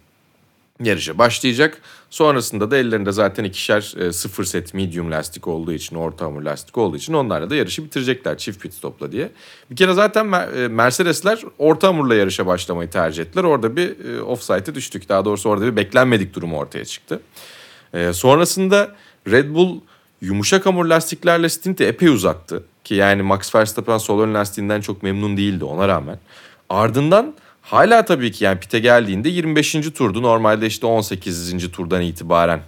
[0.83, 1.81] yarışa başlayacak.
[2.11, 6.79] Sonrasında da ellerinde zaten ikişer e, sıfır set medium lastik olduğu için, orta hamur lastik
[6.79, 9.31] olduğu için onlarla da yarışı bitirecekler çift pit stopla diye.
[9.71, 13.45] Bir kere zaten e, Mercedesler orta hamurla yarışa başlamayı tercih ettiler.
[13.45, 15.09] Orada bir e, offside'e düştük.
[15.09, 17.21] Daha doğrusu orada bir beklenmedik durum ortaya çıktı.
[17.95, 18.95] E, sonrasında
[19.31, 19.81] Red Bull
[20.21, 22.65] yumuşak hamur lastiklerle stinti epey uzattı.
[22.85, 26.19] Ki yani Max Verstappen sol ön lastiğinden çok memnun değildi ona rağmen.
[26.71, 27.35] Ardından
[27.67, 29.73] Hala tabii ki yani pite geldiğinde 25.
[29.73, 30.23] turdu.
[30.23, 31.71] Normalde işte 18.
[31.71, 32.63] turdan itibaren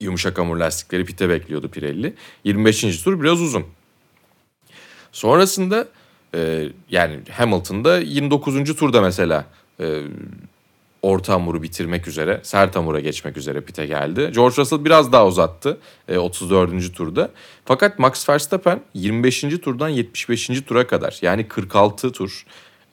[0.00, 2.14] yumuşak hamur lastikleri pite bekliyordu Pirelli.
[2.44, 3.02] 25.
[3.02, 3.64] tur biraz uzun.
[5.12, 5.88] Sonrasında
[6.34, 8.76] e, yani Hamilton'da 29.
[8.76, 9.46] turda mesela
[9.80, 10.02] e,
[11.02, 14.30] orta hamuru bitirmek üzere, sert hamura geçmek üzere pite geldi.
[14.34, 15.78] George Russell biraz daha uzattı
[16.08, 16.94] e, 34.
[16.94, 17.30] turda.
[17.64, 19.40] Fakat Max Verstappen 25.
[19.40, 20.50] turdan 75.
[20.66, 22.44] tura kadar yani 46 tur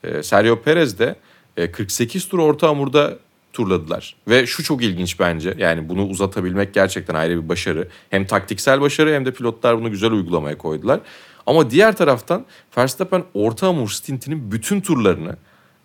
[0.04, 1.16] e, Sergio Perez de
[1.56, 3.18] e, 48 tur orta hamurda
[3.52, 4.16] turladılar.
[4.28, 5.54] Ve şu çok ilginç bence.
[5.58, 7.88] Yani bunu uzatabilmek gerçekten ayrı bir başarı.
[8.10, 11.00] Hem taktiksel başarı hem de pilotlar bunu güzel uygulamaya koydular.
[11.46, 12.46] Ama diğer taraftan
[12.78, 15.36] Verstappen orta hamur stintinin bütün turlarını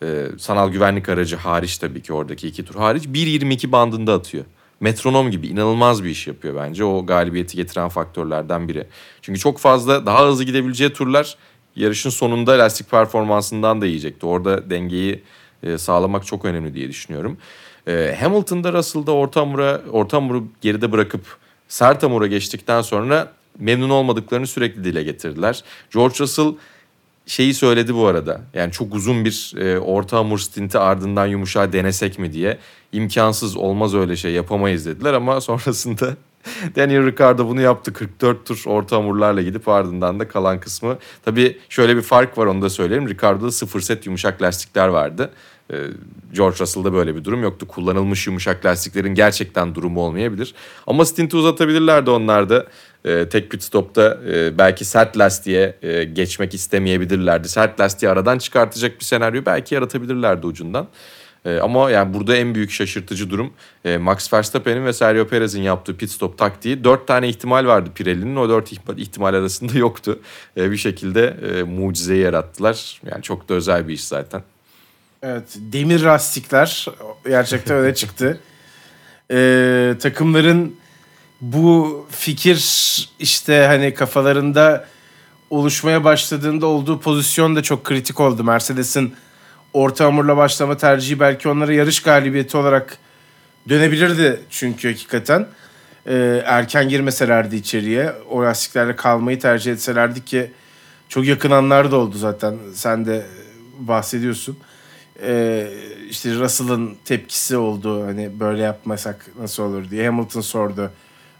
[0.03, 4.45] e, sanal güvenlik aracı hariç tabii ki oradaki iki tur hariç 1.22 bandında atıyor.
[4.79, 6.83] Metronom gibi inanılmaz bir iş yapıyor bence.
[6.83, 8.87] O galibiyeti getiren faktörlerden biri.
[9.21, 11.37] Çünkü çok fazla daha hızlı gidebileceği turlar
[11.75, 14.25] yarışın sonunda lastik performansından da yiyecekti.
[14.25, 15.23] Orada dengeyi
[15.63, 17.37] e, sağlamak çok önemli diye düşünüyorum.
[17.87, 24.47] E, Hamilton'da Russell'da orta hamura, orta hamuru geride bırakıp sert hamura geçtikten sonra memnun olmadıklarını
[24.47, 25.63] sürekli dile getirdiler.
[25.93, 26.53] George Russell
[27.25, 28.41] şeyi söyledi bu arada.
[28.53, 32.57] Yani çok uzun bir e, orta hamur stinti ardından yumuşağı denesek mi diye.
[32.91, 36.15] imkansız olmaz öyle şey yapamayız dediler ama sonrasında
[36.75, 37.93] Daniel Ricciardo bunu yaptı.
[37.93, 40.97] 44 tur orta hamurlarla gidip ardından da kalan kısmı.
[41.25, 43.09] Tabii şöyle bir fark var onu da söyleyeyim.
[43.09, 45.31] Ricardo'da sıfır set yumuşak lastikler vardı.
[45.71, 45.75] Ee,
[46.33, 47.67] George Russell'da böyle bir durum yoktu.
[47.67, 50.53] Kullanılmış yumuşak lastiklerin gerçekten durumu olmayabilir.
[50.87, 52.65] Ama stinti uzatabilirlerdi onlar da.
[53.05, 57.49] Ee, tek pit stopta e, belki sert lastiğe e, geçmek istemeyebilirlerdi.
[57.49, 60.87] Sert lastiği aradan çıkartacak bir senaryo belki yaratabilirlerdi ucundan.
[61.45, 63.53] E, ama yani burada en büyük şaşırtıcı durum
[63.85, 66.83] e, Max Verstappen'in ve Sergio Perez'in yaptığı pit stop taktiği.
[66.83, 68.35] Dört tane ihtimal vardı Pirelli'nin.
[68.35, 70.19] O dört ihtimal arasında yoktu.
[70.57, 73.01] E, bir şekilde e, mucizeyi yarattılar.
[73.11, 74.43] Yani çok da özel bir iş zaten.
[75.23, 75.43] Evet.
[75.55, 76.87] Demir lastikler
[77.27, 78.39] gerçekten öne çıktı.
[79.31, 80.75] E, takımların
[81.41, 82.59] bu fikir
[83.19, 84.87] işte hani kafalarında
[85.49, 88.43] oluşmaya başladığında olduğu pozisyon da çok kritik oldu.
[88.43, 89.15] Mercedes'in
[89.75, 92.97] orta hamurla başlama tercihi belki onlara yarış galibiyeti olarak
[93.69, 95.47] dönebilirdi çünkü hakikaten.
[96.07, 100.51] Ee, erken girmeselerdi içeriye, o lastiklerle kalmayı tercih etselerdi ki
[101.09, 102.57] çok yakın anlar da oldu zaten.
[102.73, 103.25] Sen de
[103.79, 104.57] bahsediyorsun.
[105.21, 105.67] Ee,
[106.09, 108.05] işte Russell'ın tepkisi oldu.
[108.05, 110.05] Hani böyle yapmasak nasıl olur diye.
[110.05, 110.91] Hamilton sordu.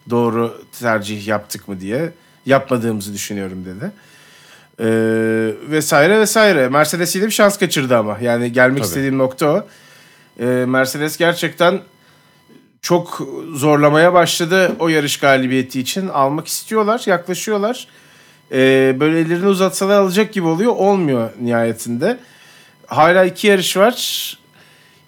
[0.09, 2.13] Doğru tercih yaptık mı diye.
[2.45, 3.91] Yapmadığımızı düşünüyorum dedi.
[4.79, 4.85] Ee,
[5.69, 6.69] vesaire vesaire.
[6.69, 8.17] Mercedes yine bir şans kaçırdı ama.
[8.21, 8.87] Yani gelmek Tabii.
[8.87, 9.67] istediğim nokta o.
[10.39, 11.79] Ee, Mercedes gerçekten
[12.81, 13.21] çok
[13.53, 16.07] zorlamaya başladı o yarış galibiyeti için.
[16.07, 17.87] Almak istiyorlar, yaklaşıyorlar.
[18.51, 20.71] Ee, böyle ellerini uzatsalar alacak gibi oluyor.
[20.75, 22.17] Olmuyor nihayetinde.
[22.87, 24.37] Hala iki yarış var.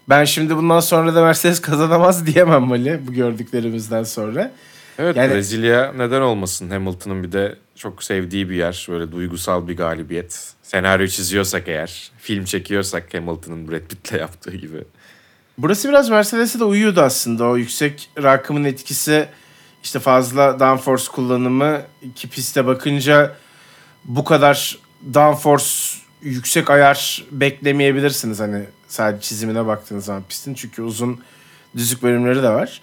[0.09, 4.51] Ben şimdi bundan sonra da Mercedes kazanamaz diyemem Mali bu gördüklerimizden sonra.
[4.97, 8.87] Evet Yani- Brezilya neden olmasın Hamilton'ın bir de çok sevdiği bir yer.
[8.89, 10.53] Böyle duygusal bir galibiyet.
[10.63, 14.83] Senaryo çiziyorsak eğer, film çekiyorsak Hamilton'ın Brad Pitt'le yaptığı gibi.
[15.57, 17.45] Burası biraz Mercedes'e de uyuyordu aslında.
[17.45, 19.27] O yüksek rakımın etkisi
[19.83, 23.35] işte fazla downforce kullanımı iki piste bakınca
[24.05, 24.77] bu kadar
[25.13, 25.65] downforce
[26.21, 30.53] yüksek ayar beklemeyebilirsiniz hani sadece çizimine baktığınız zaman pistin.
[30.53, 31.21] Çünkü uzun
[31.77, 32.81] düzlük bölümleri de var.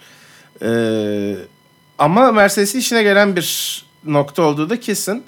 [0.61, 1.35] Ee,
[1.99, 5.23] ama Mercedes'in işine gelen bir nokta olduğu da kesin.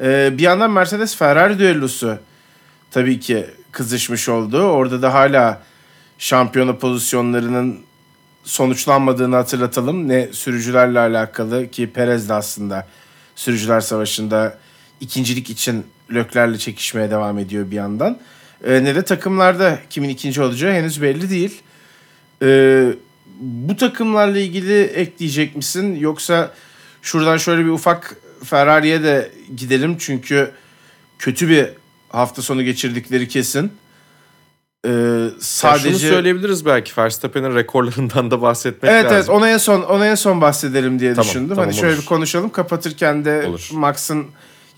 [0.00, 2.18] Ee, bir yandan Mercedes Ferrari düellosu
[2.90, 4.62] tabii ki kızışmış oldu.
[4.62, 5.62] Orada da hala
[6.18, 7.80] şampiyona pozisyonlarının
[8.44, 10.08] sonuçlanmadığını hatırlatalım.
[10.08, 12.86] Ne sürücülerle alakalı ki Perez de aslında
[13.36, 14.58] sürücüler savaşında
[15.00, 18.18] ikincilik için Lökler'le çekişmeye devam ediyor bir yandan.
[18.64, 21.62] Ee, ne de takımlarda kimin ikinci olacağı henüz belli değil.
[22.42, 22.94] Ee,
[23.40, 25.96] bu takımlarla ilgili ekleyecek misin?
[25.96, 26.50] Yoksa
[27.02, 29.96] şuradan şöyle bir ufak Ferrari'ye de gidelim.
[29.98, 30.50] Çünkü
[31.18, 31.66] kötü bir
[32.08, 33.72] hafta sonu geçirdikleri kesin.
[34.86, 35.40] Ee, Sadece...
[35.40, 39.16] sadece Şunu söyleyebiliriz belki Verstappen'in rekorlarından da bahsetmek Evet lazım.
[39.16, 41.48] evet ona en son ona en son bahsedelim diye Tamam, düşündüm.
[41.48, 42.02] tamam, hani şöyle olur.
[42.02, 43.48] bir konuşalım kapatırken de.
[43.72, 44.26] Max'ın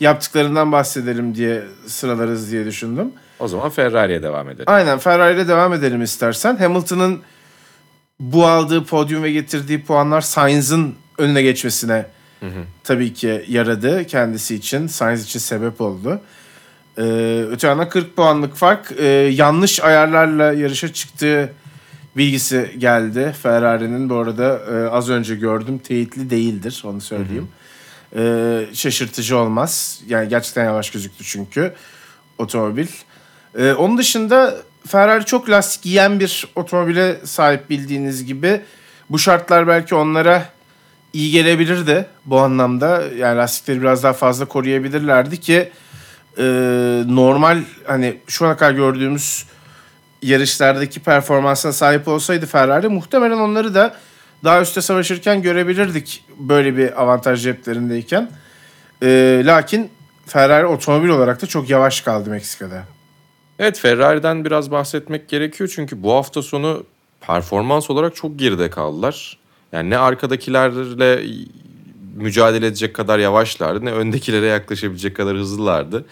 [0.01, 3.13] yaptıklarından bahsedelim diye sıralarız diye düşündüm.
[3.39, 4.65] O zaman Ferrari'ye devam edelim.
[4.67, 6.57] Aynen Ferrari ile devam edelim istersen.
[6.57, 7.21] Hamilton'ın
[8.21, 12.07] bu aldığı podyum ve getirdiği puanlar Sainz'ın önüne geçmesine
[12.85, 14.87] tabii ki yaradı kendisi için.
[14.87, 16.21] Sainz için sebep oldu.
[16.99, 17.03] Ee,
[17.51, 21.53] öte yandan 40 puanlık fark e, yanlış ayarlarla yarışa çıktığı
[22.17, 23.35] bilgisi geldi.
[23.43, 27.49] Ferrari'nin bu arada e, az önce gördüm teyitli değildir onu söyleyeyim.
[28.17, 30.01] Ee, şaşırtıcı olmaz.
[30.09, 31.73] Yani gerçekten yavaş gözüktü çünkü
[32.39, 32.87] otomobil.
[33.59, 34.57] Ee, onun dışında
[34.89, 38.61] Ferrari çok lastik yiyen bir otomobile sahip bildiğiniz gibi.
[39.11, 40.49] Bu şartlar belki onlara
[41.13, 43.03] iyi gelebilirdi bu anlamda.
[43.17, 45.73] Yani lastikleri biraz daha fazla koruyabilirlerdi ki
[46.39, 46.45] e,
[47.07, 49.47] normal hani şu ana kadar gördüğümüz
[50.23, 53.95] yarışlardaki performansına sahip olsaydı Ferrari muhtemelen onları da
[54.45, 58.31] daha üstte savaşırken görebilirdik böyle bir avantaj ceplerindeyken.
[59.03, 59.91] E, lakin
[60.27, 62.98] Ferrari otomobil olarak da çok yavaş kaldı Meksika'da.
[63.59, 66.85] Evet Ferrari'den biraz bahsetmek gerekiyor çünkü bu hafta sonu
[67.21, 69.39] performans olarak çok geride kaldılar.
[69.73, 71.23] Yani ne arkadakilerle
[72.17, 76.05] mücadele edecek kadar yavaşlardı ne öndekilere yaklaşabilecek kadar hızlılardı.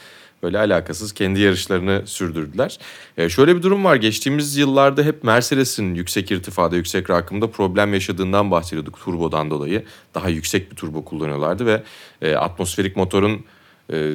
[0.43, 2.79] Böyle alakasız kendi yarışlarını sürdürdüler.
[3.17, 3.97] Ee, şöyle bir durum var.
[3.97, 9.85] Geçtiğimiz yıllarda hep Mercedes'in yüksek irtifada, yüksek rakımda problem yaşadığından bahsediyorduk turbodan dolayı.
[10.15, 11.83] Daha yüksek bir turbo kullanıyorlardı ve
[12.23, 13.45] e, atmosferik motorun
[13.93, 14.13] e,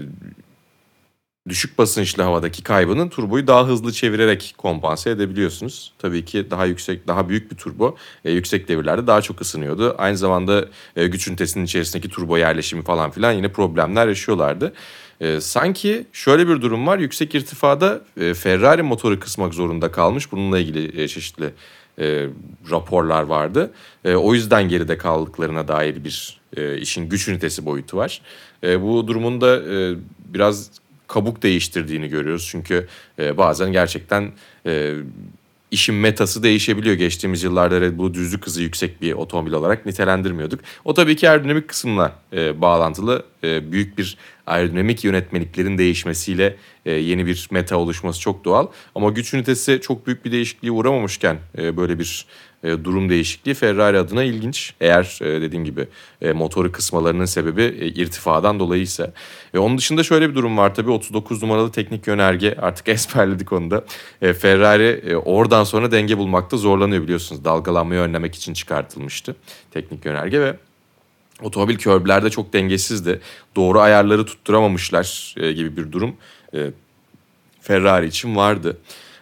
[1.49, 5.93] düşük basınçlı havadaki kaybının turboyu daha hızlı çevirerek kompanse edebiliyorsunuz.
[5.99, 9.95] Tabii ki daha yüksek, daha büyük bir turbo e, yüksek devirlerde daha çok ısınıyordu.
[9.97, 14.73] Aynı zamanda e, güç ünitesinin içerisindeki turbo yerleşimi falan filan yine problemler yaşıyorlardı.
[15.21, 16.97] E, sanki şöyle bir durum var.
[16.97, 20.32] Yüksek irtifada e, Ferrari motoru kısmak zorunda kalmış.
[20.32, 21.54] Bununla ilgili e, çeşitli
[21.99, 22.27] e,
[22.71, 23.71] raporlar vardı.
[24.06, 28.21] E, o yüzden geride kaldıklarına dair bir e, işin güç ünitesi boyutu var.
[28.63, 30.81] E, bu durumun da e, biraz
[31.12, 32.47] kabuk değiştirdiğini görüyoruz.
[32.52, 32.88] Çünkü
[33.19, 34.32] e, bazen gerçekten
[34.65, 34.93] e,
[35.71, 36.95] işin metası değişebiliyor.
[36.95, 40.60] Geçtiğimiz yıllarda Red Bull'u düzlük hızı yüksek bir otomobil olarak nitelendirmiyorduk.
[40.86, 43.26] O tabii ki aerodinamik kısımla e, bağlantılı.
[43.43, 48.67] E, büyük bir aerodinamik yönetmeliklerin değişmesiyle e, yeni bir meta oluşması çok doğal.
[48.95, 52.26] Ama güç ünitesi çok büyük bir değişikliğe uğramamışken e, böyle bir
[52.63, 54.74] durum değişikliği Ferrari adına ilginç.
[54.82, 55.88] Eğer e, dediğim gibi
[56.21, 59.13] e, motoru kısmalarının sebebi e, irtifadan dolayıysa.
[59.54, 63.71] E, onun dışında şöyle bir durum var tabii 39 numaralı teknik yönerge artık ezberledik onu
[63.71, 63.84] da.
[64.21, 67.45] E, Ferrari e, oradan sonra denge bulmakta zorlanıyor biliyorsunuz.
[67.45, 69.36] Dalgalanmayı önlemek için çıkartılmıştı
[69.71, 70.56] teknik yönerge ve
[71.41, 73.19] Otomobil körblerde çok dengesizdi.
[73.56, 76.15] Doğru ayarları tutturamamışlar e, gibi bir durum
[76.54, 76.71] e,
[77.62, 78.78] Ferrari için vardı.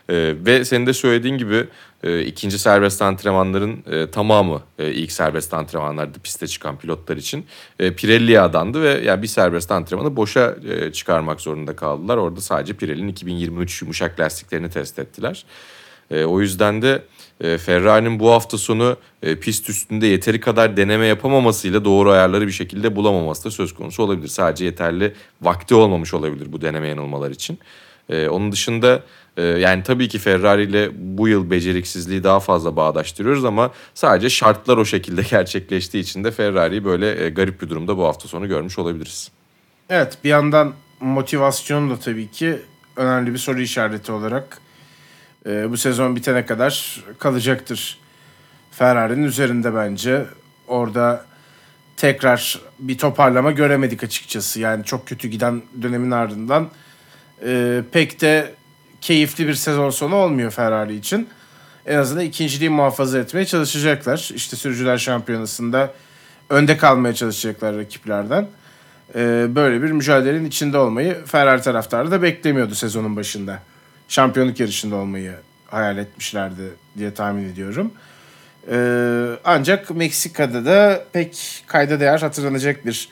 [0.10, 1.68] E, ve senin de söylediğin gibi
[2.04, 7.46] e, ikinci serbest antrenmanların e, tamamı e, ilk serbest antrenmanlarda piste çıkan pilotlar için
[7.80, 12.18] e, Pirelli'ye adandı ve yani bir serbest antrenmanı boşa e, çıkarmak zorunda kaldılar.
[12.18, 15.46] Orada sadece Pirelli'nin 2023 yumuşak lastiklerini test ettiler.
[16.12, 17.04] E, o yüzden de
[17.42, 22.52] e, Ferrari'nin bu hafta sonu e, pist üstünde yeteri kadar deneme yapamamasıyla doğru ayarları bir
[22.52, 24.28] şekilde bulamaması da söz konusu olabilir.
[24.28, 27.60] Sadece yeterli vakti olmamış olabilir bu deneme yanılmalar için.
[28.10, 29.04] E, onun dışında
[29.38, 34.78] e, yani tabii ki Ferrari ile bu yıl beceriksizliği daha fazla bağdaştırıyoruz ama sadece şartlar
[34.78, 38.80] o şekilde gerçekleştiği için de Ferrari'yi böyle e, garip bir durumda bu hafta sonu görmüş
[38.80, 39.32] olabiliriz.
[39.90, 42.60] Evet bir yandan motivasyon da tabii ki
[42.96, 44.62] önemli bir soru işareti olarak
[45.46, 47.98] e, bu sezon bitene kadar kalacaktır.
[48.72, 50.26] Ferrari'nin üzerinde bence.
[50.68, 51.26] Orada
[51.98, 54.60] tekrar bir toparlama göremedik açıkçası.
[54.60, 56.70] Yani çok kötü giden dönemin ardından
[57.46, 58.54] e, pek de
[59.02, 61.30] keyifli bir sezon sonu olmuyor Ferrari için.
[61.86, 64.30] En azından ikinciliği muhafaza etmeye çalışacaklar.
[64.36, 65.94] İşte sürücüler şampiyonasında
[66.50, 68.48] önde kalmaya çalışacaklar rakiplerden.
[69.16, 73.60] E, böyle bir mücadelenin içinde olmayı Ferrari taraftarı da beklemiyordu sezonun başında.
[74.08, 75.34] Şampiyonluk yarışında olmayı
[75.68, 76.62] hayal etmişlerdi
[76.98, 77.92] diye tahmin ediyorum.
[78.72, 83.10] Ee, ancak Meksika'da da pek kayda değer hatırlanacak bir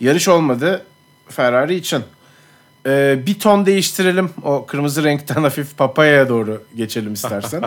[0.00, 0.84] yarış olmadı
[1.28, 2.02] Ferrari için.
[2.86, 4.30] Ee, bir ton değiştirelim.
[4.44, 7.62] O kırmızı renkten hafif papayaya doğru geçelim istersen.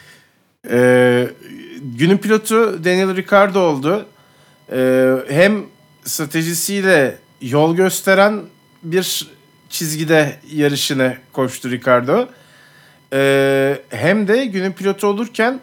[0.70, 1.28] ee,
[1.82, 4.06] günün pilotu Daniel Ricciardo oldu.
[4.72, 5.64] Ee, hem
[6.04, 8.40] stratejisiyle yol gösteren
[8.82, 9.30] bir
[9.68, 12.28] çizgide yarışını koştu Ricardo.
[13.12, 15.60] Ee, hem de günün pilotu olurken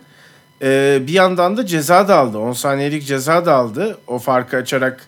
[0.62, 2.38] e, bir yandan da ceza da aldı.
[2.38, 3.98] 10 saniyelik ceza da aldı.
[4.08, 5.08] O farkı açarak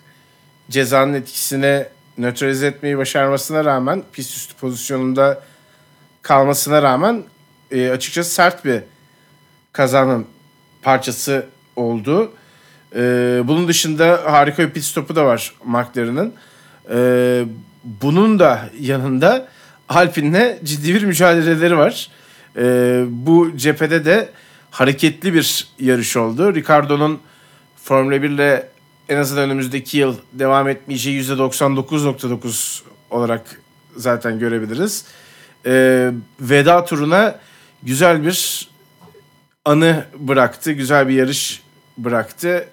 [0.70, 1.84] cezanın etkisini
[2.18, 5.42] nötralize etmeyi başarmasına rağmen pist üstü pozisyonunda
[6.22, 7.22] kalmasına rağmen
[7.70, 8.82] e, açıkçası sert bir
[9.72, 10.26] kazanın
[10.82, 12.32] parçası oldu.
[12.96, 13.00] E,
[13.44, 16.34] bunun dışında harika bir pit stopu da var McLaren'ın.
[16.90, 17.44] E,
[17.84, 19.48] bunun da yanında
[19.88, 22.10] Alpine'le ciddi bir mücadeleleri var.
[22.56, 24.28] E, bu cephede de
[24.70, 26.54] hareketli bir yarış oldu.
[26.54, 27.20] Ricardo'nun
[27.76, 28.68] Formula 1 ile
[29.08, 33.60] en azından önümüzdeki yıl devam etmeyeceği %99.9 olarak
[33.96, 35.04] zaten görebiliriz.
[35.66, 37.38] E, veda turuna
[37.82, 38.68] güzel bir
[39.64, 40.72] anı bıraktı.
[40.72, 41.62] Güzel bir yarış
[41.98, 42.68] bıraktı.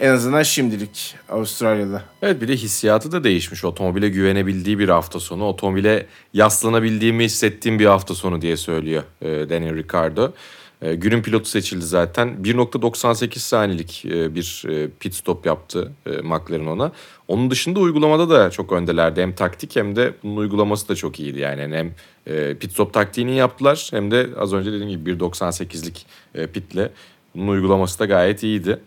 [0.00, 2.02] En azından şimdilik Avustralya'da.
[2.22, 3.64] Evet bir de hissiyatı da değişmiş.
[3.64, 5.44] Otomobile güvenebildiği bir hafta sonu.
[5.44, 10.32] Otomobile yaslanabildiğimi hissettiğim bir hafta sonu diye söylüyor e, Daniel Ricciardo.
[10.82, 12.28] E, günün pilotu seçildi zaten.
[12.42, 16.92] 1.98 saniyelik e, bir e, pit stop yaptı e, McLaren ona.
[17.28, 19.22] Onun dışında uygulamada da çok öndelerdi.
[19.22, 21.38] Hem taktik hem de bunun uygulaması da çok iyiydi.
[21.38, 21.94] Yani hem
[22.26, 26.90] e, pit stop taktiğini yaptılar hem de az önce dediğim gibi 1.98'lik e, pitle
[27.34, 28.78] bunun uygulaması da gayet iyiydi.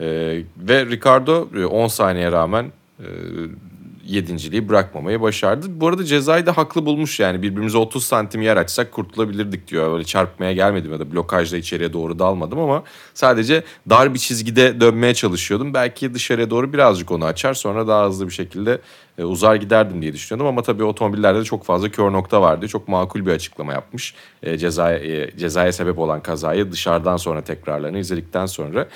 [0.00, 2.72] Ee, ve Ricardo 10 saniye rağmen
[4.10, 5.66] yedinciliği bırakmamayı başardı.
[5.68, 9.94] Bu arada cezayı da haklı bulmuş yani birbirimize 30 santim yer açsak kurtulabilirdik diyor.
[9.94, 12.82] Öyle çarpmaya gelmedim ya da blokajla içeriye doğru dalmadım ama
[13.14, 15.74] sadece dar bir çizgide dönmeye çalışıyordum.
[15.74, 18.80] Belki dışarıya doğru birazcık onu açar sonra daha hızlı bir şekilde
[19.20, 20.46] e, uzar giderdim diye düşünüyordum.
[20.46, 22.68] Ama tabii otomobillerde de çok fazla kör nokta vardı.
[22.68, 24.14] Çok makul bir açıklama yapmış.
[24.42, 28.88] E, cezaya, e, cezaya sebep olan kazayı dışarıdan sonra tekrarlarını izledikten sonra.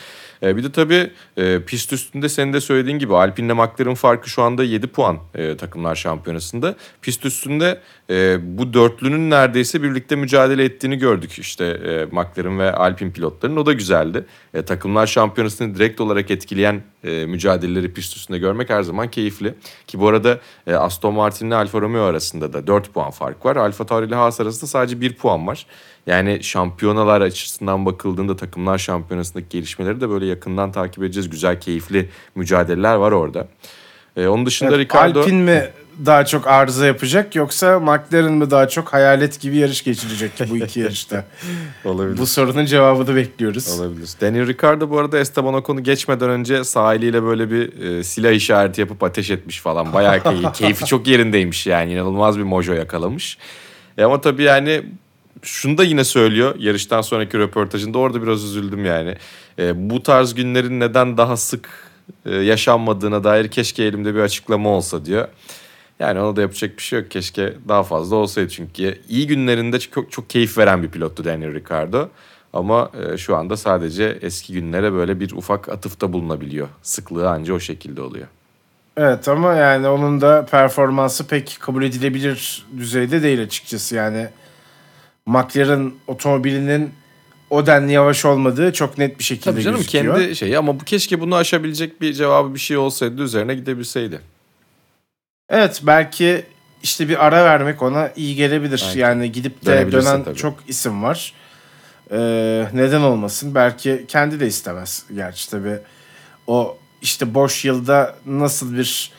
[0.42, 4.42] E, bir de tabii e, pist üstünde senin de söylediğin gibi Alpine'le McLaren farkı şu
[4.42, 6.74] anda 7 puan e, takımlar şampiyonasında.
[7.02, 13.12] Pist üstünde e, bu dörtlünün neredeyse birlikte mücadele ettiğini gördük işte e, McLaren ve Alpine
[13.12, 13.56] pilotların.
[13.56, 14.24] O da güzeldi.
[14.54, 19.54] E, takımlar şampiyonasını direkt olarak etkileyen e, mücadeleleri pist üstünde görmek her zaman keyifli.
[19.86, 23.56] Ki bu arada e, Aston Martin ile Alfa Romeo arasında da 4 puan fark var.
[23.56, 25.66] Alfa Tauri ile Haas arasında sadece 1 puan var.
[26.06, 31.30] Yani şampiyonalar açısından bakıldığında takımlar şampiyonasındaki gelişmeleri de böyle yakından takip edeceğiz.
[31.30, 33.48] Güzel, keyifli mücadeleler var orada.
[34.16, 35.20] Ee, onun dışında Evet, Ricardo...
[35.20, 35.70] Alpine mi
[36.06, 40.80] daha çok arıza yapacak yoksa McLaren mi daha çok hayalet gibi yarış geçirecek bu iki
[40.80, 41.24] yarışta?
[41.84, 42.18] Olabilir.
[42.18, 43.80] bu sorunun cevabını bekliyoruz.
[43.80, 44.08] Olabilir.
[44.20, 48.80] Daniel Ricciardo bu arada Esteban Ocon'u geçmeden önce sağ eliyle böyle bir e, silah işareti
[48.80, 49.92] yapıp ateş etmiş falan.
[49.92, 51.92] Bayağı key- keyfi çok yerindeymiş yani.
[51.92, 53.38] İnanılmaz bir mojo yakalamış.
[53.98, 54.82] E ama tabii yani
[55.42, 59.14] şunu da yine söylüyor yarıştan sonraki röportajında orada biraz üzüldüm yani.
[59.58, 61.68] E, bu tarz günlerin neden daha sık
[62.26, 65.28] e, yaşanmadığına dair keşke elimde bir açıklama olsa diyor.
[65.98, 67.10] Yani ona da yapacak bir şey yok.
[67.10, 72.08] Keşke daha fazla olsaydı çünkü iyi günlerinde çok çok keyif veren bir pilottu Daniel Ricciardo.
[72.52, 76.68] Ama e, şu anda sadece eski günlere böyle bir ufak atıfta bulunabiliyor.
[76.82, 78.26] Sıklığı anca o şekilde oluyor.
[78.96, 83.94] Evet ama yani onun da performansı pek kabul edilebilir düzeyde değil açıkçası.
[83.94, 84.28] Yani
[85.26, 86.90] McLaren otomobilinin
[87.50, 90.18] o denli yavaş olmadığı çok net bir şekilde Tabii canım gözüküyor.
[90.18, 94.20] kendi şeyi ama bu keşke bunu aşabilecek bir cevabı bir şey olsaydı üzerine gidebilseydi.
[95.54, 96.44] Evet belki
[96.82, 98.82] işte bir ara vermek ona iyi gelebilir.
[98.86, 98.98] Belki.
[98.98, 100.36] Yani gidip de dönen tabii.
[100.36, 101.34] çok isim var.
[102.10, 103.54] Ee, neden olmasın?
[103.54, 105.04] Belki kendi de istemez.
[105.14, 105.78] Gerçi tabii
[106.46, 109.12] o işte boş yılda nasıl bir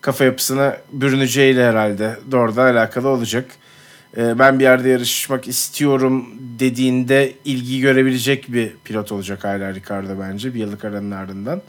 [0.00, 3.44] kafa yapısına bürüneceğiyle herhalde doğrudan alakalı olacak.
[4.16, 10.54] Ee, ben bir yerde yarışmak istiyorum dediğinde ilgi görebilecek bir pilot olacak hala Ricardo bence
[10.54, 11.62] bir yıllık aranın ardından.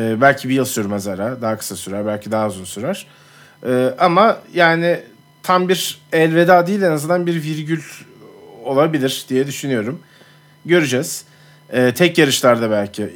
[0.00, 1.42] Ee, belki bir yıl sürmez ara.
[1.42, 2.06] Daha kısa sürer.
[2.06, 3.06] Belki daha uzun sürer.
[3.66, 5.00] Ee, ama yani
[5.42, 7.82] tam bir elveda değil en azından bir virgül
[8.64, 10.00] olabilir diye düşünüyorum.
[10.64, 11.24] Göreceğiz.
[11.72, 13.10] Ee, tek yarışlarda belki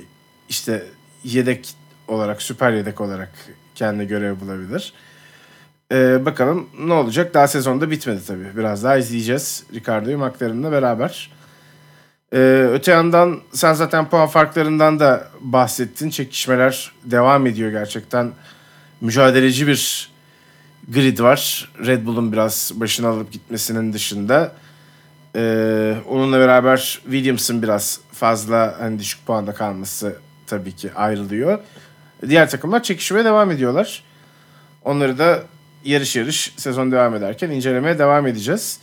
[0.49, 0.87] işte
[1.25, 1.75] yedek
[2.09, 3.31] olarak, süper yedek olarak
[3.75, 4.93] kendi görev bulabilir.
[5.93, 7.35] Ee, bakalım ne olacak?
[7.35, 8.57] Daha sezonda bitmedi tabii.
[8.57, 11.31] Biraz daha izleyeceğiz Ricardo'yu McLaren'la beraber.
[12.35, 16.11] Ee, öte yandan sen zaten puan farklarından da bahsettin.
[16.11, 18.33] Çekişmeler devam ediyor gerçekten.
[19.01, 20.11] Mücadeleci bir
[20.89, 21.71] grid var.
[21.87, 24.53] Red Bull'un biraz başına alıp gitmesinin dışında.
[25.37, 30.17] Ee, onunla beraber Williams'ın biraz fazla hani düşük puanda kalması
[30.47, 31.59] tabii ki ayrılıyor.
[32.29, 34.05] Diğer takımlar çekişmeye devam ediyorlar.
[34.85, 35.43] Onları da
[35.85, 38.81] yarış yarış sezon devam ederken incelemeye devam edeceğiz.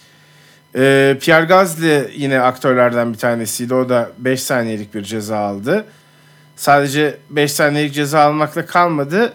[0.75, 3.73] Ee, Pierre Gasly yine aktörlerden bir tanesiydi.
[3.73, 5.85] O da 5 saniyelik bir ceza aldı.
[6.55, 9.33] Sadece 5 saniyelik ceza almakla kalmadı.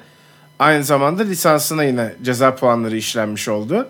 [0.58, 3.88] Aynı zamanda lisansına yine ceza puanları işlenmiş oldu.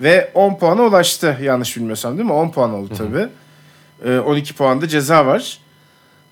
[0.00, 2.32] Ve 10 puana ulaştı yanlış bilmiyorsam değil mi?
[2.32, 3.28] 10 puan oldu tabii.
[4.04, 5.58] Ee, 12 puanda ceza var.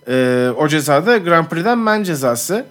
[0.09, 2.65] Ee, o cezada Grand Prix'den men cezası.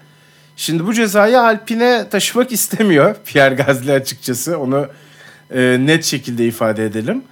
[0.56, 4.60] Şimdi bu cezayı Alpine taşımak istemiyor Pierre Gasly açıkçası.
[4.60, 4.88] Onu
[5.52, 7.24] e, net şekilde ifade edelim.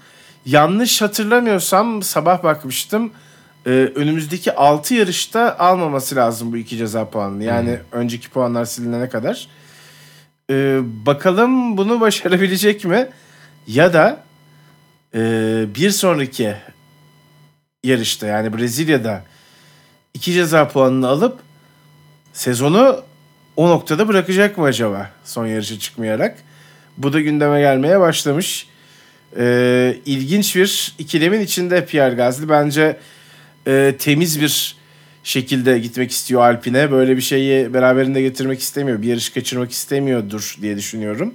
[0.45, 3.11] Yanlış hatırlamıyorsam sabah bakmıştım.
[3.65, 7.43] e, önümüzdeki 6 yarışta almaması lazım bu iki ceza puanını.
[7.43, 9.47] Yani önceki puanlar silinene kadar.
[10.49, 13.09] E, bakalım bunu başarabilecek mi?
[13.67, 14.23] Ya da
[15.15, 15.19] e,
[15.75, 16.55] bir sonraki
[17.83, 19.23] yarışta yani Brezilya'da
[20.13, 21.39] iki ceza puanını alıp
[22.33, 23.01] sezonu
[23.55, 26.37] o noktada bırakacak mı acaba son yarışa çıkmayarak?
[26.97, 28.67] Bu da gündeme gelmeye başlamış.
[29.38, 32.49] Ee, ilginç bir ikilemin içinde Pierre Gasly.
[32.49, 32.97] Bence
[33.67, 34.75] e, temiz bir
[35.23, 36.91] şekilde gitmek istiyor Alpine.
[36.91, 39.01] Böyle bir şeyi beraberinde getirmek istemiyor.
[39.01, 41.34] Bir yarış kaçırmak istemiyordur diye düşünüyorum.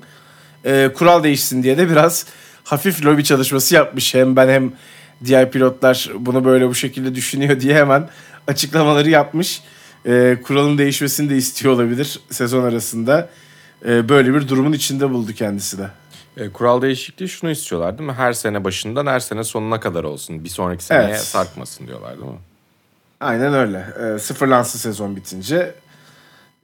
[0.65, 2.27] Ee, kural değişsin diye de biraz
[2.65, 4.15] hafif lobi çalışması yapmış.
[4.15, 4.73] Hem ben hem
[5.25, 8.09] diğer pilotlar bunu böyle bu şekilde düşünüyor diye hemen
[8.47, 9.61] açıklamaları yapmış.
[10.07, 13.31] Ee, kuralın değişmesini de istiyor olabilir sezon arasında.
[13.87, 15.89] Ee, böyle bir durumun içinde buldu kendisi de.
[16.39, 18.15] E, kural değişikliği şunu istiyorlar değil mi?
[18.17, 20.45] Her sene başından her sene sonuna kadar olsun.
[20.45, 21.21] Bir sonraki seneye Evet.
[21.21, 22.39] sarkmasın diyorlar değil mi?
[23.21, 23.87] Aynen öyle.
[24.01, 25.75] Ee, sıfırlansın sezon bitince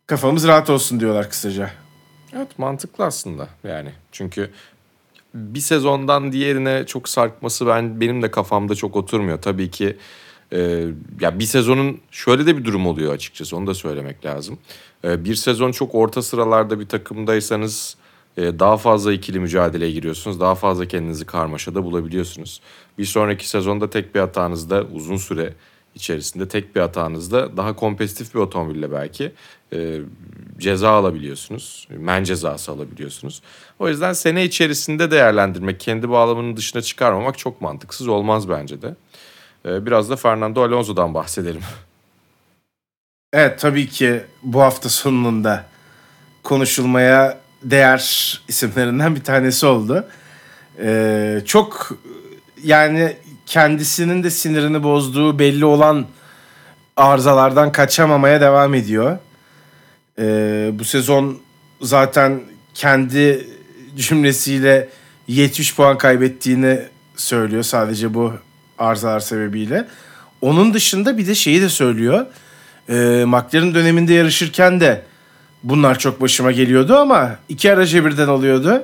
[0.07, 1.70] kafamız rahat olsun diyorlar kısaca.
[2.37, 3.93] Evet mantıklı aslında yani.
[4.12, 4.51] Çünkü
[5.35, 9.43] bir sezondan diğerine çok sarkması ben benim de kafamda çok oturmuyor.
[9.43, 9.97] Tabii ki
[10.53, 10.87] e,
[11.20, 14.59] ya bir sezonun şöyle de bir durum oluyor açıkçası onu da söylemek lazım.
[15.05, 18.04] E, bir sezon çok orta sıralarda bir takımdaysanız e,
[18.37, 20.41] daha fazla ikili mücadeleye giriyorsunuz.
[20.41, 22.61] Daha fazla kendinizi karmaşada bulabiliyorsunuz.
[22.99, 25.55] Bir sonraki sezonda tek bir hatanızda uzun süre
[25.95, 29.32] içerisinde tek bir hatanızda daha kompetitif bir otomobille belki
[29.72, 30.01] e,
[30.59, 31.89] ceza alabiliyorsunuz.
[31.91, 33.43] Men cezası alabiliyorsunuz.
[33.78, 38.95] O yüzden sene içerisinde değerlendirmek, kendi bağlamının dışına çıkarmamak çok mantıksız olmaz bence de.
[39.66, 41.62] E, biraz da Fernando Alonso'dan bahsedelim.
[43.37, 45.66] Evet tabii ki bu hafta sonunda
[46.43, 50.07] konuşulmaya değer isimlerinden bir tanesi oldu.
[50.79, 51.99] Ee, çok
[52.62, 56.07] yani kendisinin de sinirini bozduğu belli olan
[56.97, 59.19] arızalardan kaçamamaya devam ediyor.
[60.19, 61.39] Ee, bu sezon
[61.81, 62.41] zaten
[62.75, 63.49] kendi
[63.97, 64.89] cümlesiyle
[65.29, 66.79] 70 puan kaybettiğini
[67.17, 68.33] söylüyor sadece bu
[68.79, 69.89] arızalar sebebiyle.
[70.41, 72.27] Onun dışında bir de şeyi de söylüyor.
[72.89, 75.03] Ee, McLaren döneminde yarışırken de
[75.65, 78.83] bunlar çok başıma geliyordu ama iki araca birden oluyordu.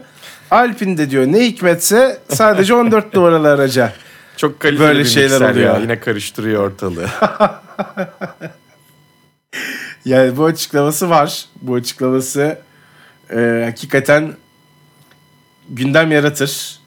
[0.51, 3.93] Alpine de diyor ne hikmetse sadece 14 numaralı araca.
[4.37, 5.74] Çok kaliteli Böyle bir şeyler oluyor.
[5.74, 5.81] Ya.
[5.81, 7.07] Yine karıştırıyor ortalığı.
[10.05, 11.45] Yani bu açıklaması var.
[11.62, 12.59] Bu açıklaması
[13.31, 14.33] e, hakikaten
[15.68, 16.78] gündem yaratır.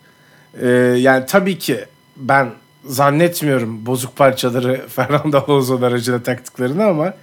[0.61, 0.67] E,
[0.97, 1.85] yani tabii ki
[2.17, 2.51] ben
[2.85, 7.13] zannetmiyorum bozuk parçaları Fernando Alonso'nun aracına taktıklarını ama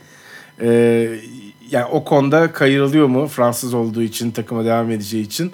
[0.62, 0.70] e,
[1.70, 5.52] yani o konuda kayırılıyor mu Fransız olduğu için takıma devam edeceği için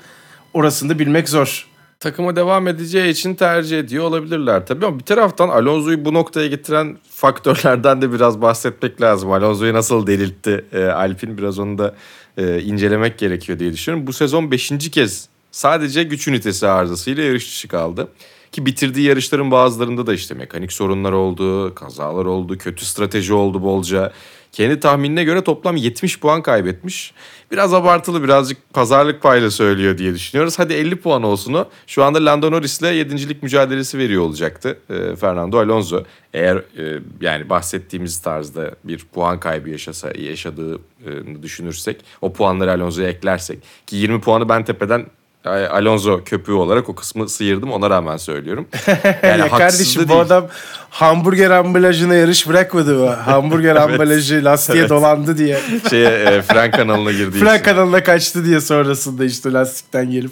[0.55, 1.67] orasını da bilmek zor.
[2.01, 6.99] Takıma devam edeceği için tercih ediyor olabilirler tabii ama bir taraftan Alonso'yu bu noktaya getiren
[7.11, 9.33] faktörlerden de biraz bahsetmek lazım.
[9.33, 11.95] Alonso'yu nasıl delirtti e, Alpin biraz onu da
[12.37, 14.07] e, incelemek gerekiyor diye düşünüyorum.
[14.07, 14.73] Bu sezon 5.
[14.93, 18.09] kez sadece güç ünitesi arızasıyla yarış dışı kaldı.
[18.53, 24.13] Ki bitirdiği yarışların bazılarında da işte mekanik sorunlar oldu, kazalar oldu, kötü strateji oldu bolca.
[24.57, 27.13] Kendi tahminine göre toplam 70 puan kaybetmiş.
[27.53, 30.59] Biraz abartılı birazcık pazarlık payla söylüyor diye düşünüyoruz.
[30.59, 31.65] Hadi 50 puan olsun o.
[31.87, 33.39] Şu anda Lando Norris'le 7.
[33.43, 36.05] mücadelesi veriyor olacaktı e, Fernando Alonso.
[36.35, 43.59] Eğer e, yani bahsettiğimiz tarzda bir puan kaybı yaşasa yaşadığını düşünürsek o puanları Alonso'ya eklersek
[43.87, 45.07] ki 20 puanı ben tepeden
[45.47, 48.69] Alonso köpüğü olarak o kısmı sıyırdım ona rağmen söylüyorum.
[49.23, 50.49] Yani ya kardeşim bu adam
[50.91, 53.11] hamburger ambalajına yarış bırakmadı mı?
[53.11, 53.83] Hamburger evet.
[53.83, 54.91] ambalajı lastiğe evet.
[54.91, 55.61] dolandı diye.
[55.91, 57.39] Şeye e, fren kanalına girdi.
[57.39, 60.31] fren kanalına kaçtı diye sonrasında işte lastikten gelip.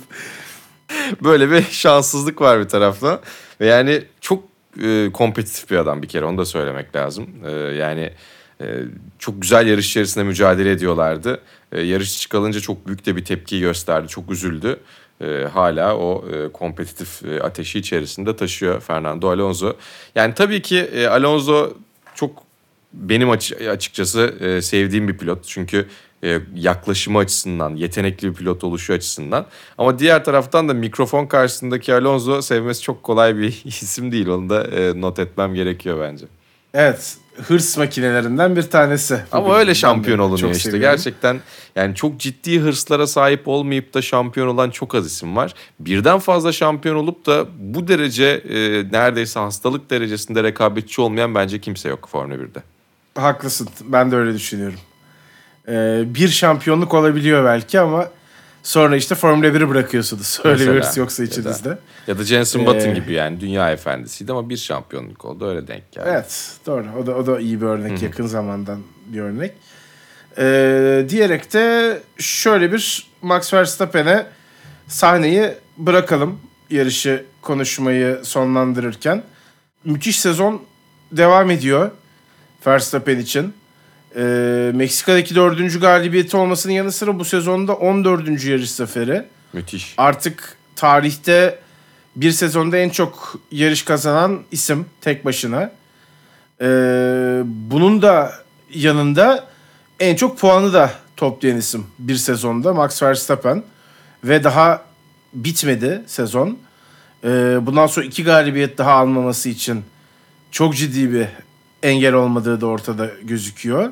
[1.25, 3.21] Böyle bir şanssızlık var bir tarafta.
[3.61, 4.45] Ve yani çok
[4.83, 7.27] e, kompetitif bir adam bir kere onu da söylemek lazım.
[7.47, 8.11] E, yani
[8.61, 8.67] e,
[9.19, 11.41] çok güzel yarış içerisinde mücadele ediyorlardı.
[11.73, 14.09] E, yarış çıkalınca çok büyük de bir tepki gösterdi.
[14.09, 14.81] Çok üzüldü
[15.21, 19.73] e, hala o e, kompetitif e, ateşi içerisinde taşıyor Fernando Alonso.
[20.15, 21.73] Yani tabii ki e, Alonso
[22.15, 22.43] çok
[22.93, 23.31] benim
[23.71, 25.45] açıkçası e, sevdiğim bir pilot.
[25.45, 25.87] Çünkü
[26.25, 29.47] e, yaklaşımı açısından, yetenekli bir pilot oluşu açısından.
[29.79, 34.27] Ama diğer taraftan da mikrofon karşısındaki Alonso sevmesi çok kolay bir isim değil.
[34.27, 36.27] Onu da e, not etmem gerekiyor bence.
[36.75, 39.21] Evet hırs makinelerinden bir tanesi.
[39.33, 40.71] Ama öyle şampiyon olunuyor işte.
[40.71, 40.97] Seviyorum.
[40.97, 41.41] Gerçekten
[41.77, 45.55] yani çok ciddi hırslara sahip olmayıp da şampiyon olan çok az isim var.
[45.81, 48.59] Birden fazla şampiyon olup da bu derece e,
[48.93, 52.63] neredeyse hastalık derecesinde rekabetçi olmayan bence kimse yok Formula 1'de.
[53.15, 53.69] Haklısın.
[53.85, 54.79] Ben de öyle düşünüyorum.
[55.69, 58.09] Ee, bir şampiyonluk olabiliyor belki ama
[58.65, 60.41] Sonra işte Formula 1'i bırakıyorsunuz.
[60.45, 61.69] Öyle Mesela, bir hırs yoksa içinizde.
[61.69, 65.49] Ya da, ya da Jenson ee, Button gibi yani dünya efendisiydi ama bir şampiyonluk oldu
[65.49, 66.09] öyle denk geldi.
[66.11, 68.05] Evet doğru o da, o da iyi bir örnek Hı-hı.
[68.05, 69.53] yakın zamandan bir örnek.
[70.39, 74.27] Ee, diyerek de şöyle bir Max Verstappen'e
[74.89, 76.41] sahneyi bırakalım
[76.71, 79.23] yarışı konuşmayı sonlandırırken.
[79.85, 80.63] Müthiş sezon
[81.13, 81.91] devam ediyor
[82.67, 83.55] Verstappen için.
[84.17, 88.45] Ee, Meksika'daki dördüncü galibiyeti olmasının yanı sıra bu sezonda 14.
[88.45, 89.25] yarış zaferi.
[89.53, 89.95] Müthiş.
[89.97, 91.59] Artık tarihte
[92.17, 95.71] bir sezonda en çok yarış kazanan isim tek başına.
[96.61, 96.67] Ee,
[97.45, 98.33] bunun da
[98.75, 99.49] yanında
[100.01, 103.63] en çok puanı da toplayan isim bir sezonda Max Verstappen.
[104.25, 104.85] Ve daha
[105.35, 106.59] bitmedi sezon.
[107.25, 107.29] Ee,
[107.63, 109.85] bundan sonra iki galibiyet daha almaması için
[110.51, 111.27] çok ciddi bir
[111.83, 113.91] engel olmadığı da ortada gözüküyor.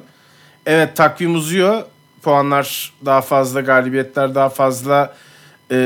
[0.67, 1.83] Evet takvim uzuyor.
[2.23, 5.15] Puanlar daha fazla, galibiyetler daha fazla
[5.71, 5.77] e,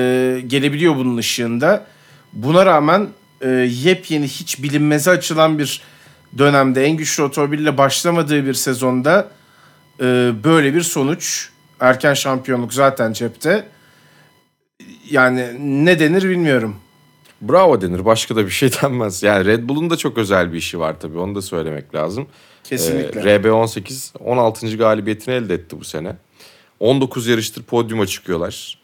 [0.47, 1.87] gelebiliyor bunun ışığında.
[2.33, 3.09] Buna rağmen
[3.41, 5.83] e, yepyeni hiç bilinmeze açılan bir
[6.39, 9.29] dönemde en güçlü otomobille başlamadığı bir sezonda
[10.01, 11.49] e, böyle bir sonuç.
[11.81, 13.69] Erken şampiyonluk zaten cepte.
[15.11, 15.47] Yani
[15.85, 16.77] ne denir bilmiyorum.
[17.43, 18.05] Bravo denir.
[18.05, 19.23] Başka da bir şey denmez.
[19.23, 21.19] Yani Red Bull'un da çok özel bir işi var tabii.
[21.19, 22.27] Onu da söylemek lazım.
[22.69, 23.21] Kesinlikle.
[23.21, 24.77] Ee, RB18 16.
[24.77, 26.17] galibiyetini elde etti bu sene.
[26.81, 28.79] 19 yarıştır podyuma çıkıyorlar.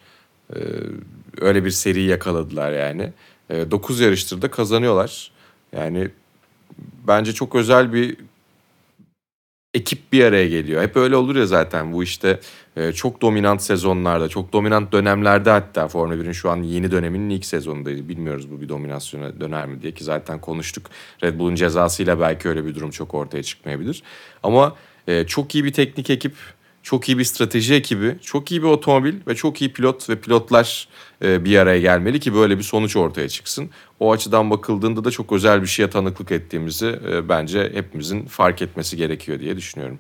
[0.55, 0.59] Ee,
[1.41, 3.12] öyle bir seri yakaladılar yani.
[3.51, 5.30] Ee, 9 yarıştır da kazanıyorlar.
[5.76, 6.11] Yani
[7.09, 8.16] bence çok özel bir
[9.75, 10.83] ekip bir araya geliyor.
[10.83, 12.41] Hep öyle olur ya zaten bu işte
[12.77, 17.45] e, çok dominant sezonlarda, çok dominant dönemlerde hatta Formula 1'in şu an yeni döneminin ilk
[17.45, 18.09] sezonundayız.
[18.09, 20.87] Bilmiyoruz bu bir dominasyona döner mi diye ki zaten konuştuk.
[21.23, 24.03] Red Bull'un cezasıyla belki öyle bir durum çok ortaya çıkmayabilir.
[24.43, 24.77] Ama
[25.09, 26.35] e, çok iyi bir teknik ekip,
[26.83, 30.89] çok iyi bir strateji ekibi, çok iyi bir otomobil ve çok iyi pilot ve pilotlar
[31.24, 33.70] e, bir araya gelmeli ki böyle bir sonuç ortaya çıksın.
[34.01, 38.97] O açıdan bakıldığında da çok özel bir şeye tanıklık ettiğimizi e, bence hepimizin fark etmesi
[38.97, 39.99] gerekiyor diye düşünüyorum.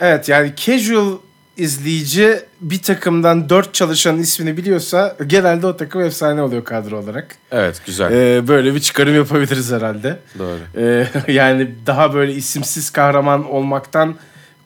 [0.00, 1.18] Evet yani casual
[1.56, 7.36] izleyici bir takımdan dört çalışanın ismini biliyorsa genelde o takım efsane oluyor kadro olarak.
[7.50, 8.12] Evet güzel.
[8.12, 10.18] Ee, böyle bir çıkarım yapabiliriz herhalde.
[10.38, 10.58] Doğru.
[10.76, 14.16] Ee, yani daha böyle isimsiz kahraman olmaktan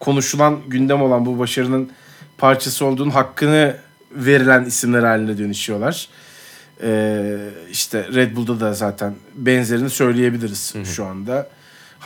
[0.01, 1.91] konuşulan gündem olan bu başarının
[2.39, 3.77] parçası olduğunun hakkını
[4.13, 6.09] verilen isimler haline dönüşüyorlar.
[6.83, 7.37] Ee,
[7.71, 10.87] işte Red Bull'da da zaten benzerini söyleyebiliriz Hı-hı.
[10.87, 11.49] şu anda.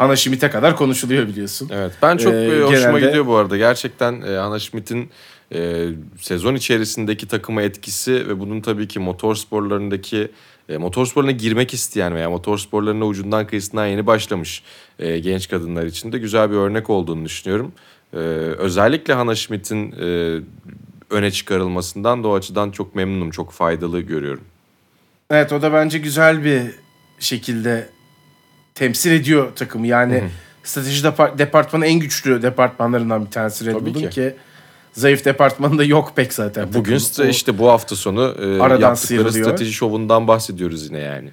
[0.00, 1.70] Hana Schmidt'e kadar konuşuluyor biliyorsun.
[1.72, 3.06] Evet ben çok ee, hoşuma genelde...
[3.06, 3.56] gidiyor bu arada.
[3.56, 5.10] Gerçekten e, Hana Schmidt'in
[5.54, 5.88] e,
[6.20, 10.30] sezon içerisindeki takıma etkisi ve bunun tabii ki motor sporlarındaki
[10.68, 14.62] e, motorsporlarına girmek isteyen veya motorsporlarına ucundan kıyısından yeni başlamış
[14.98, 17.72] e, genç kadınlar için de güzel bir örnek olduğunu düşünüyorum.
[18.12, 18.16] E,
[18.58, 20.40] özellikle Hannah Schmidt'in e,
[21.10, 24.44] öne çıkarılmasından da o açıdan çok memnunum, çok faydalı görüyorum.
[25.30, 26.62] Evet o da bence güzel bir
[27.18, 27.88] şekilde
[28.80, 29.86] temsil ediyor takımı.
[29.86, 30.24] Yani
[30.64, 34.10] strateji depar- departmanı en güçlü departmanlarından bir tanesi Red Bull'un ki.
[34.10, 34.34] ki.
[34.92, 36.68] zayıf departmanında yok pek zaten.
[36.68, 36.98] Bugün takımın.
[36.98, 39.44] st- O- işte bu hafta sonu e, yaptıkları sıyrılıyor.
[39.46, 41.30] strateji şovundan bahsediyoruz yine yani.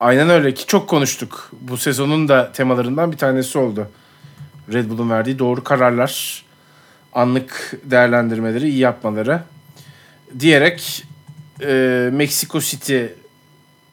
[0.00, 1.50] Aynen öyle ki çok konuştuk.
[1.60, 3.88] Bu sezonun da temalarından bir tanesi oldu.
[4.72, 6.44] Red Bull'un verdiği doğru kararlar,
[7.12, 9.40] anlık değerlendirmeleri, iyi yapmaları
[10.40, 11.04] diyerek
[11.62, 13.04] e, Mexico City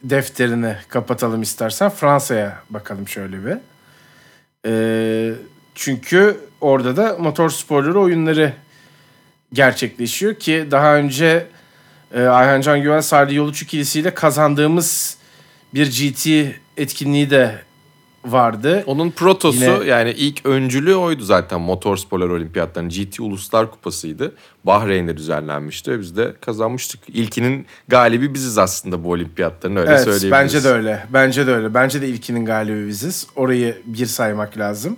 [0.04, 1.90] defterini kapatalım istersen.
[1.90, 3.58] Fransa'ya bakalım şöyle bir.
[4.66, 5.34] E,
[5.76, 8.54] çünkü orada da motor sporları oyunları
[9.54, 11.48] gerçekleşiyor ki daha önce
[12.14, 15.18] e, Ayhan Can Güven Salih Yoluç ikilisiyle kazandığımız
[15.74, 16.28] bir GT
[16.78, 17.62] etkinliği de
[18.26, 18.84] vardı.
[18.88, 24.36] Onun protosu Yine- yani ilk öncülüğü oydu zaten motorsporlar olimpiyatlarının GT Uluslar Kupası'ydı.
[24.64, 27.00] Bahreyn'de düzenlenmişti ve biz de kazanmıştık.
[27.08, 30.32] İlkinin galibi biziz aslında bu olimpiyatların öyle evet söyleyebiliriz.
[30.32, 31.06] bence de öyle.
[31.14, 31.74] Bence de öyle.
[31.74, 33.28] Bence de ilkinin galibi biziz.
[33.36, 34.98] Orayı bir saymak lazım.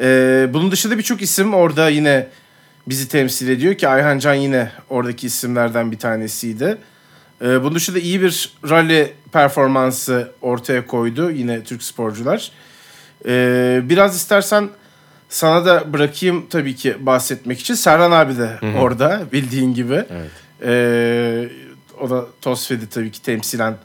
[0.00, 2.28] Ee, bunun dışında birçok isim orada yine
[2.86, 6.78] bizi temsil ediyor ki Ayhan Can yine oradaki isimlerden bir tanesiydi.
[7.42, 12.50] Ee, bunun dışında iyi bir rally performansı ortaya koydu yine Türk sporcular.
[13.26, 14.68] Ee, biraz istersen
[15.28, 17.74] sana da bırakayım tabii ki bahsetmek için.
[17.74, 20.04] Serhan abi de orada bildiğin gibi.
[20.10, 20.30] Evet.
[20.62, 21.48] Ee,
[22.00, 23.76] o da Tosfed'i tabii ki temsilen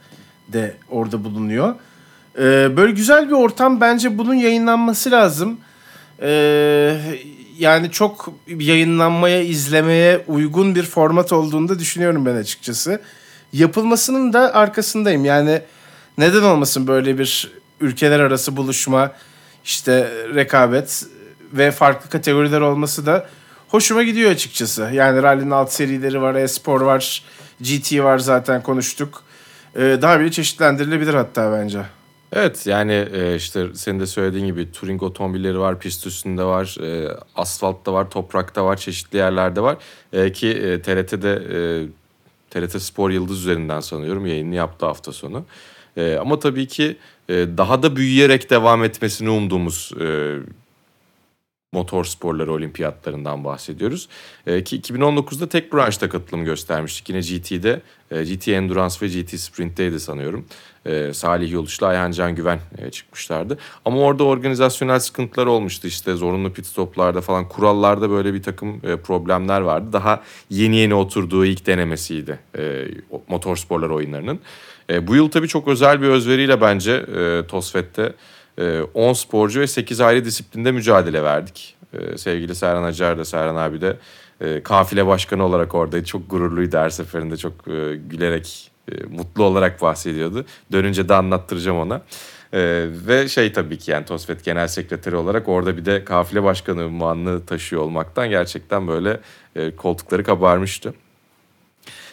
[0.48, 1.76] de orada bulunuyor.
[2.38, 5.58] Ee, böyle güzel bir ortam bence bunun yayınlanması lazım.
[6.22, 6.98] Ee,
[7.60, 13.02] yani çok yayınlanmaya, izlemeye uygun bir format olduğunu da düşünüyorum ben açıkçası.
[13.54, 15.26] Yapılmasının da arkasındayım.
[15.26, 15.62] Yani
[16.18, 19.12] neden olmasın böyle bir ülkeler arası buluşma,
[19.66, 21.06] işte rekabet
[21.54, 23.28] ve farklı kategoriler olması da
[23.68, 24.90] hoşuma gidiyor açıkçası.
[24.94, 27.24] Yani rally'nin alt serileri var, e-spor var,
[27.62, 29.24] GT var zaten konuştuk.
[29.76, 31.80] Ee, daha bile çeşitlendirilebilir hatta bence.
[32.34, 37.18] Evet yani e, işte senin de söylediğin gibi touring otomobilleri var, pist üstünde var, e,
[37.36, 39.78] asfaltta var, toprakta var, çeşitli yerlerde var.
[40.14, 41.42] E, ki TRT'de
[42.50, 45.46] TRT Spor Yıldız üzerinden sanıyorum yayını yaptı hafta sonu.
[45.98, 46.98] E, ama tabii ki
[47.30, 50.38] e, daha da büyüyerek devam etmesini umduğumuz e,
[51.72, 54.10] motor sporları olimpiyatlarından bahsediyoruz.
[54.48, 57.10] E, ki 2019'da tek branşta katılım göstermiştik.
[57.10, 60.46] Yine GT'de, e, GT Endurance ve GT Sprint'teydi sanıyorum.
[60.86, 63.58] E, Salih Yoluş'la Ayhan Can Güven e, çıkmışlardı.
[63.86, 65.88] Ama orada organizasyonel sıkıntılar olmuştu.
[65.88, 69.94] İşte zorunlu pit stoplarda falan kurallarda böyle bir takım e, problemler vardı.
[69.94, 72.86] Daha yeni yeni oturduğu ilk denemesiydi e,
[73.28, 74.40] motor sporları oyunlarının.
[74.90, 78.14] E, bu yıl tabii çok özel bir özveriyle bence e, TOSFET'te
[78.94, 81.76] 10 sporcu ve 8 ayrı disiplinde mücadele verdik.
[81.94, 83.98] E, sevgili Serhan Acar da Serhan abi de
[84.42, 86.06] e, kafile başkanı olarak oradaydı.
[86.06, 90.46] Çok gururluydu her seferinde çok e, gülerek, e, mutlu olarak bahsediyordu.
[90.72, 92.02] Dönünce de anlattıracağım ona.
[92.54, 96.86] E, ve şey tabii ki yani TOSFET Genel Sekreteri olarak orada bir de kafile başkanı
[96.86, 99.20] unvanını taşıyor olmaktan gerçekten böyle
[99.56, 100.94] e, koltukları kabarmıştı.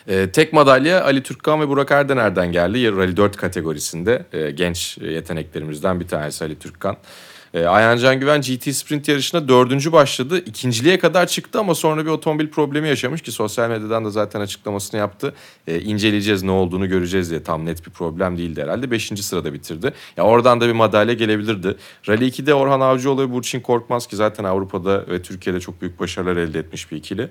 [0.09, 2.97] Ee, tek madalya Ali Türkkan ve Burak Erdener'den geldi.
[2.97, 6.97] Rally 4 kategorisinde e, genç yeteneklerimizden bir tanesi Ali Türkkan.
[7.55, 10.39] E, Ayhan Can Güven GT Sprint yarışına dördüncü başladı.
[10.39, 15.01] İkinciliğe kadar çıktı ama sonra bir otomobil problemi yaşamış ki sosyal medyadan da zaten açıklamasını
[15.01, 15.35] yaptı.
[15.67, 18.91] E, inceleyeceğiz ne olduğunu göreceğiz diye tam net bir problem değildi herhalde.
[18.91, 19.93] Beşinci sırada bitirdi.
[20.17, 21.77] Ya oradan da bir madalya gelebilirdi.
[22.09, 26.37] Rally 2'de Orhan Avcıoğlu ve Burçin Korkmaz ki zaten Avrupa'da ve Türkiye'de çok büyük başarılar
[26.37, 27.31] elde etmiş bir ikili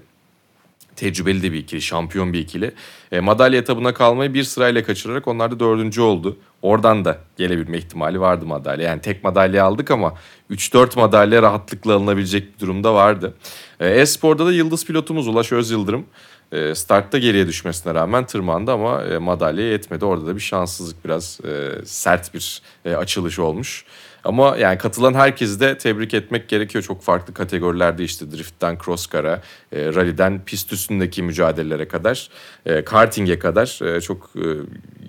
[0.96, 2.72] tecrübeli de bir ikili, şampiyon bir ikili.
[3.12, 6.38] E, madalya etabına kalmayı bir sırayla kaçırarak onlar da dördüncü oldu.
[6.62, 8.90] Oradan da gelebilme ihtimali vardı madalya.
[8.90, 10.14] Yani tek madalya aldık ama
[10.52, 13.34] 3-4 madalya rahatlıkla alınabilecek bir durumda vardı.
[13.80, 16.06] E, E-Spor'da da yıldız pilotumuz Ulaş Özyıldırım.
[16.52, 20.06] E, startta geriye düşmesine rağmen tırmandı ama e, madalya yetmedi.
[20.06, 23.86] Orada da bir şanssızlık biraz e, sert bir e, açılış olmuş.
[24.26, 26.84] Ama yani katılan herkesi de tebrik etmek gerekiyor.
[26.84, 32.30] Çok farklı kategorilerde işte drift'ten crosscar'a, e, rally'den pist üstündeki mücadelelere kadar,
[32.66, 34.46] e, karting'e kadar e, çok e,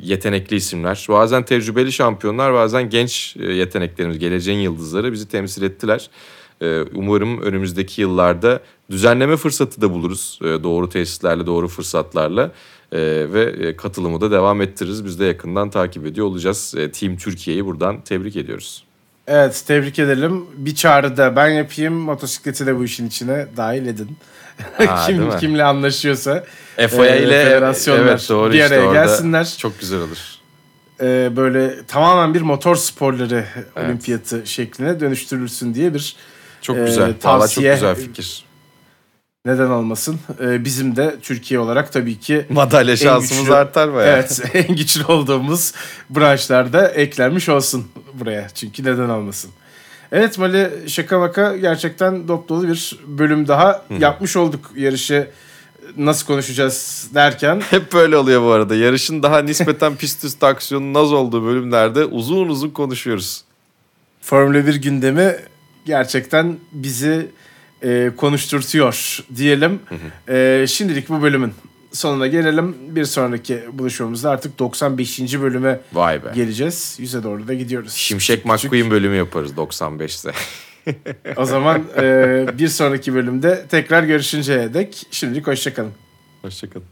[0.02, 1.06] yetenekli isimler.
[1.08, 6.10] Bazen tecrübeli şampiyonlar, bazen genç e, yeteneklerimiz, geleceğin yıldızları bizi temsil ettiler.
[6.62, 8.60] E, umarım önümüzdeki yıllarda
[8.90, 10.38] düzenleme fırsatı da buluruz.
[10.42, 12.52] E, doğru tesislerle, doğru fırsatlarla.
[12.92, 12.98] E,
[13.32, 15.04] ve katılımı da devam ettiririz.
[15.04, 16.74] Biz de yakından takip ediyor olacağız.
[16.92, 18.85] Team Türkiye'yi buradan tebrik ediyoruz.
[19.26, 20.44] Evet tebrik edelim.
[20.56, 21.94] Bir çağrı da ben yapayım.
[21.94, 24.16] Motosikleti de bu işin içine dahil edin.
[24.78, 26.44] Değil Kim kimle anlaşıyorsa
[26.90, 29.54] FOA e, ile federasyonlar evet doğru bir işte araya orada gelsinler.
[29.58, 30.18] Çok güzel olur.
[31.00, 33.44] e, böyle tamamen bir motor sporları
[33.76, 36.16] olimpiyatı şekline dönüştürülsün diye bir
[36.62, 37.12] Çok Ee, güzel.
[37.12, 38.44] Çok tavsiye- güzel fikir.
[39.46, 40.18] Neden olmasın.
[40.42, 44.16] E, bizim de Türkiye olarak tabii ki Madalya şansımız güçlü- artar bayağı.
[44.16, 45.72] evet en güçlü olduğumuz
[46.10, 47.84] branşlarda eklenmiş olsun
[48.14, 48.48] buraya.
[48.48, 49.50] Çünkü neden olmasın.
[50.12, 55.30] Evet Mali şaka maka gerçekten dop dolu bir bölüm daha yapmış olduk yarışı
[55.96, 58.74] nasıl konuşacağız derken Hep böyle oluyor bu arada.
[58.76, 63.44] Yarışın daha nispeten pist üstü aksiyonun az olduğu bölümlerde uzun uzun konuşuyoruz.
[64.22, 65.36] Formula 1 gündemi
[65.86, 67.30] gerçekten bizi
[67.82, 69.80] e, konuşturtuyor diyelim.
[70.28, 71.52] E, şimdilik bu bölümün
[71.92, 72.76] sonuna gelelim.
[72.88, 75.40] Bir sonraki buluşmamızda artık 95.
[75.40, 76.28] bölüme Vay be.
[76.34, 76.96] geleceğiz.
[76.98, 77.92] Yüze doğru da gidiyoruz.
[77.92, 78.44] Şimşek.
[78.44, 80.32] McQueen bölümü yaparız 95'te.
[81.36, 85.92] O zaman e, bir sonraki bölümde tekrar görüşünceye dek şimdilik hoşçakalın.
[86.42, 86.86] Hoşçakalın.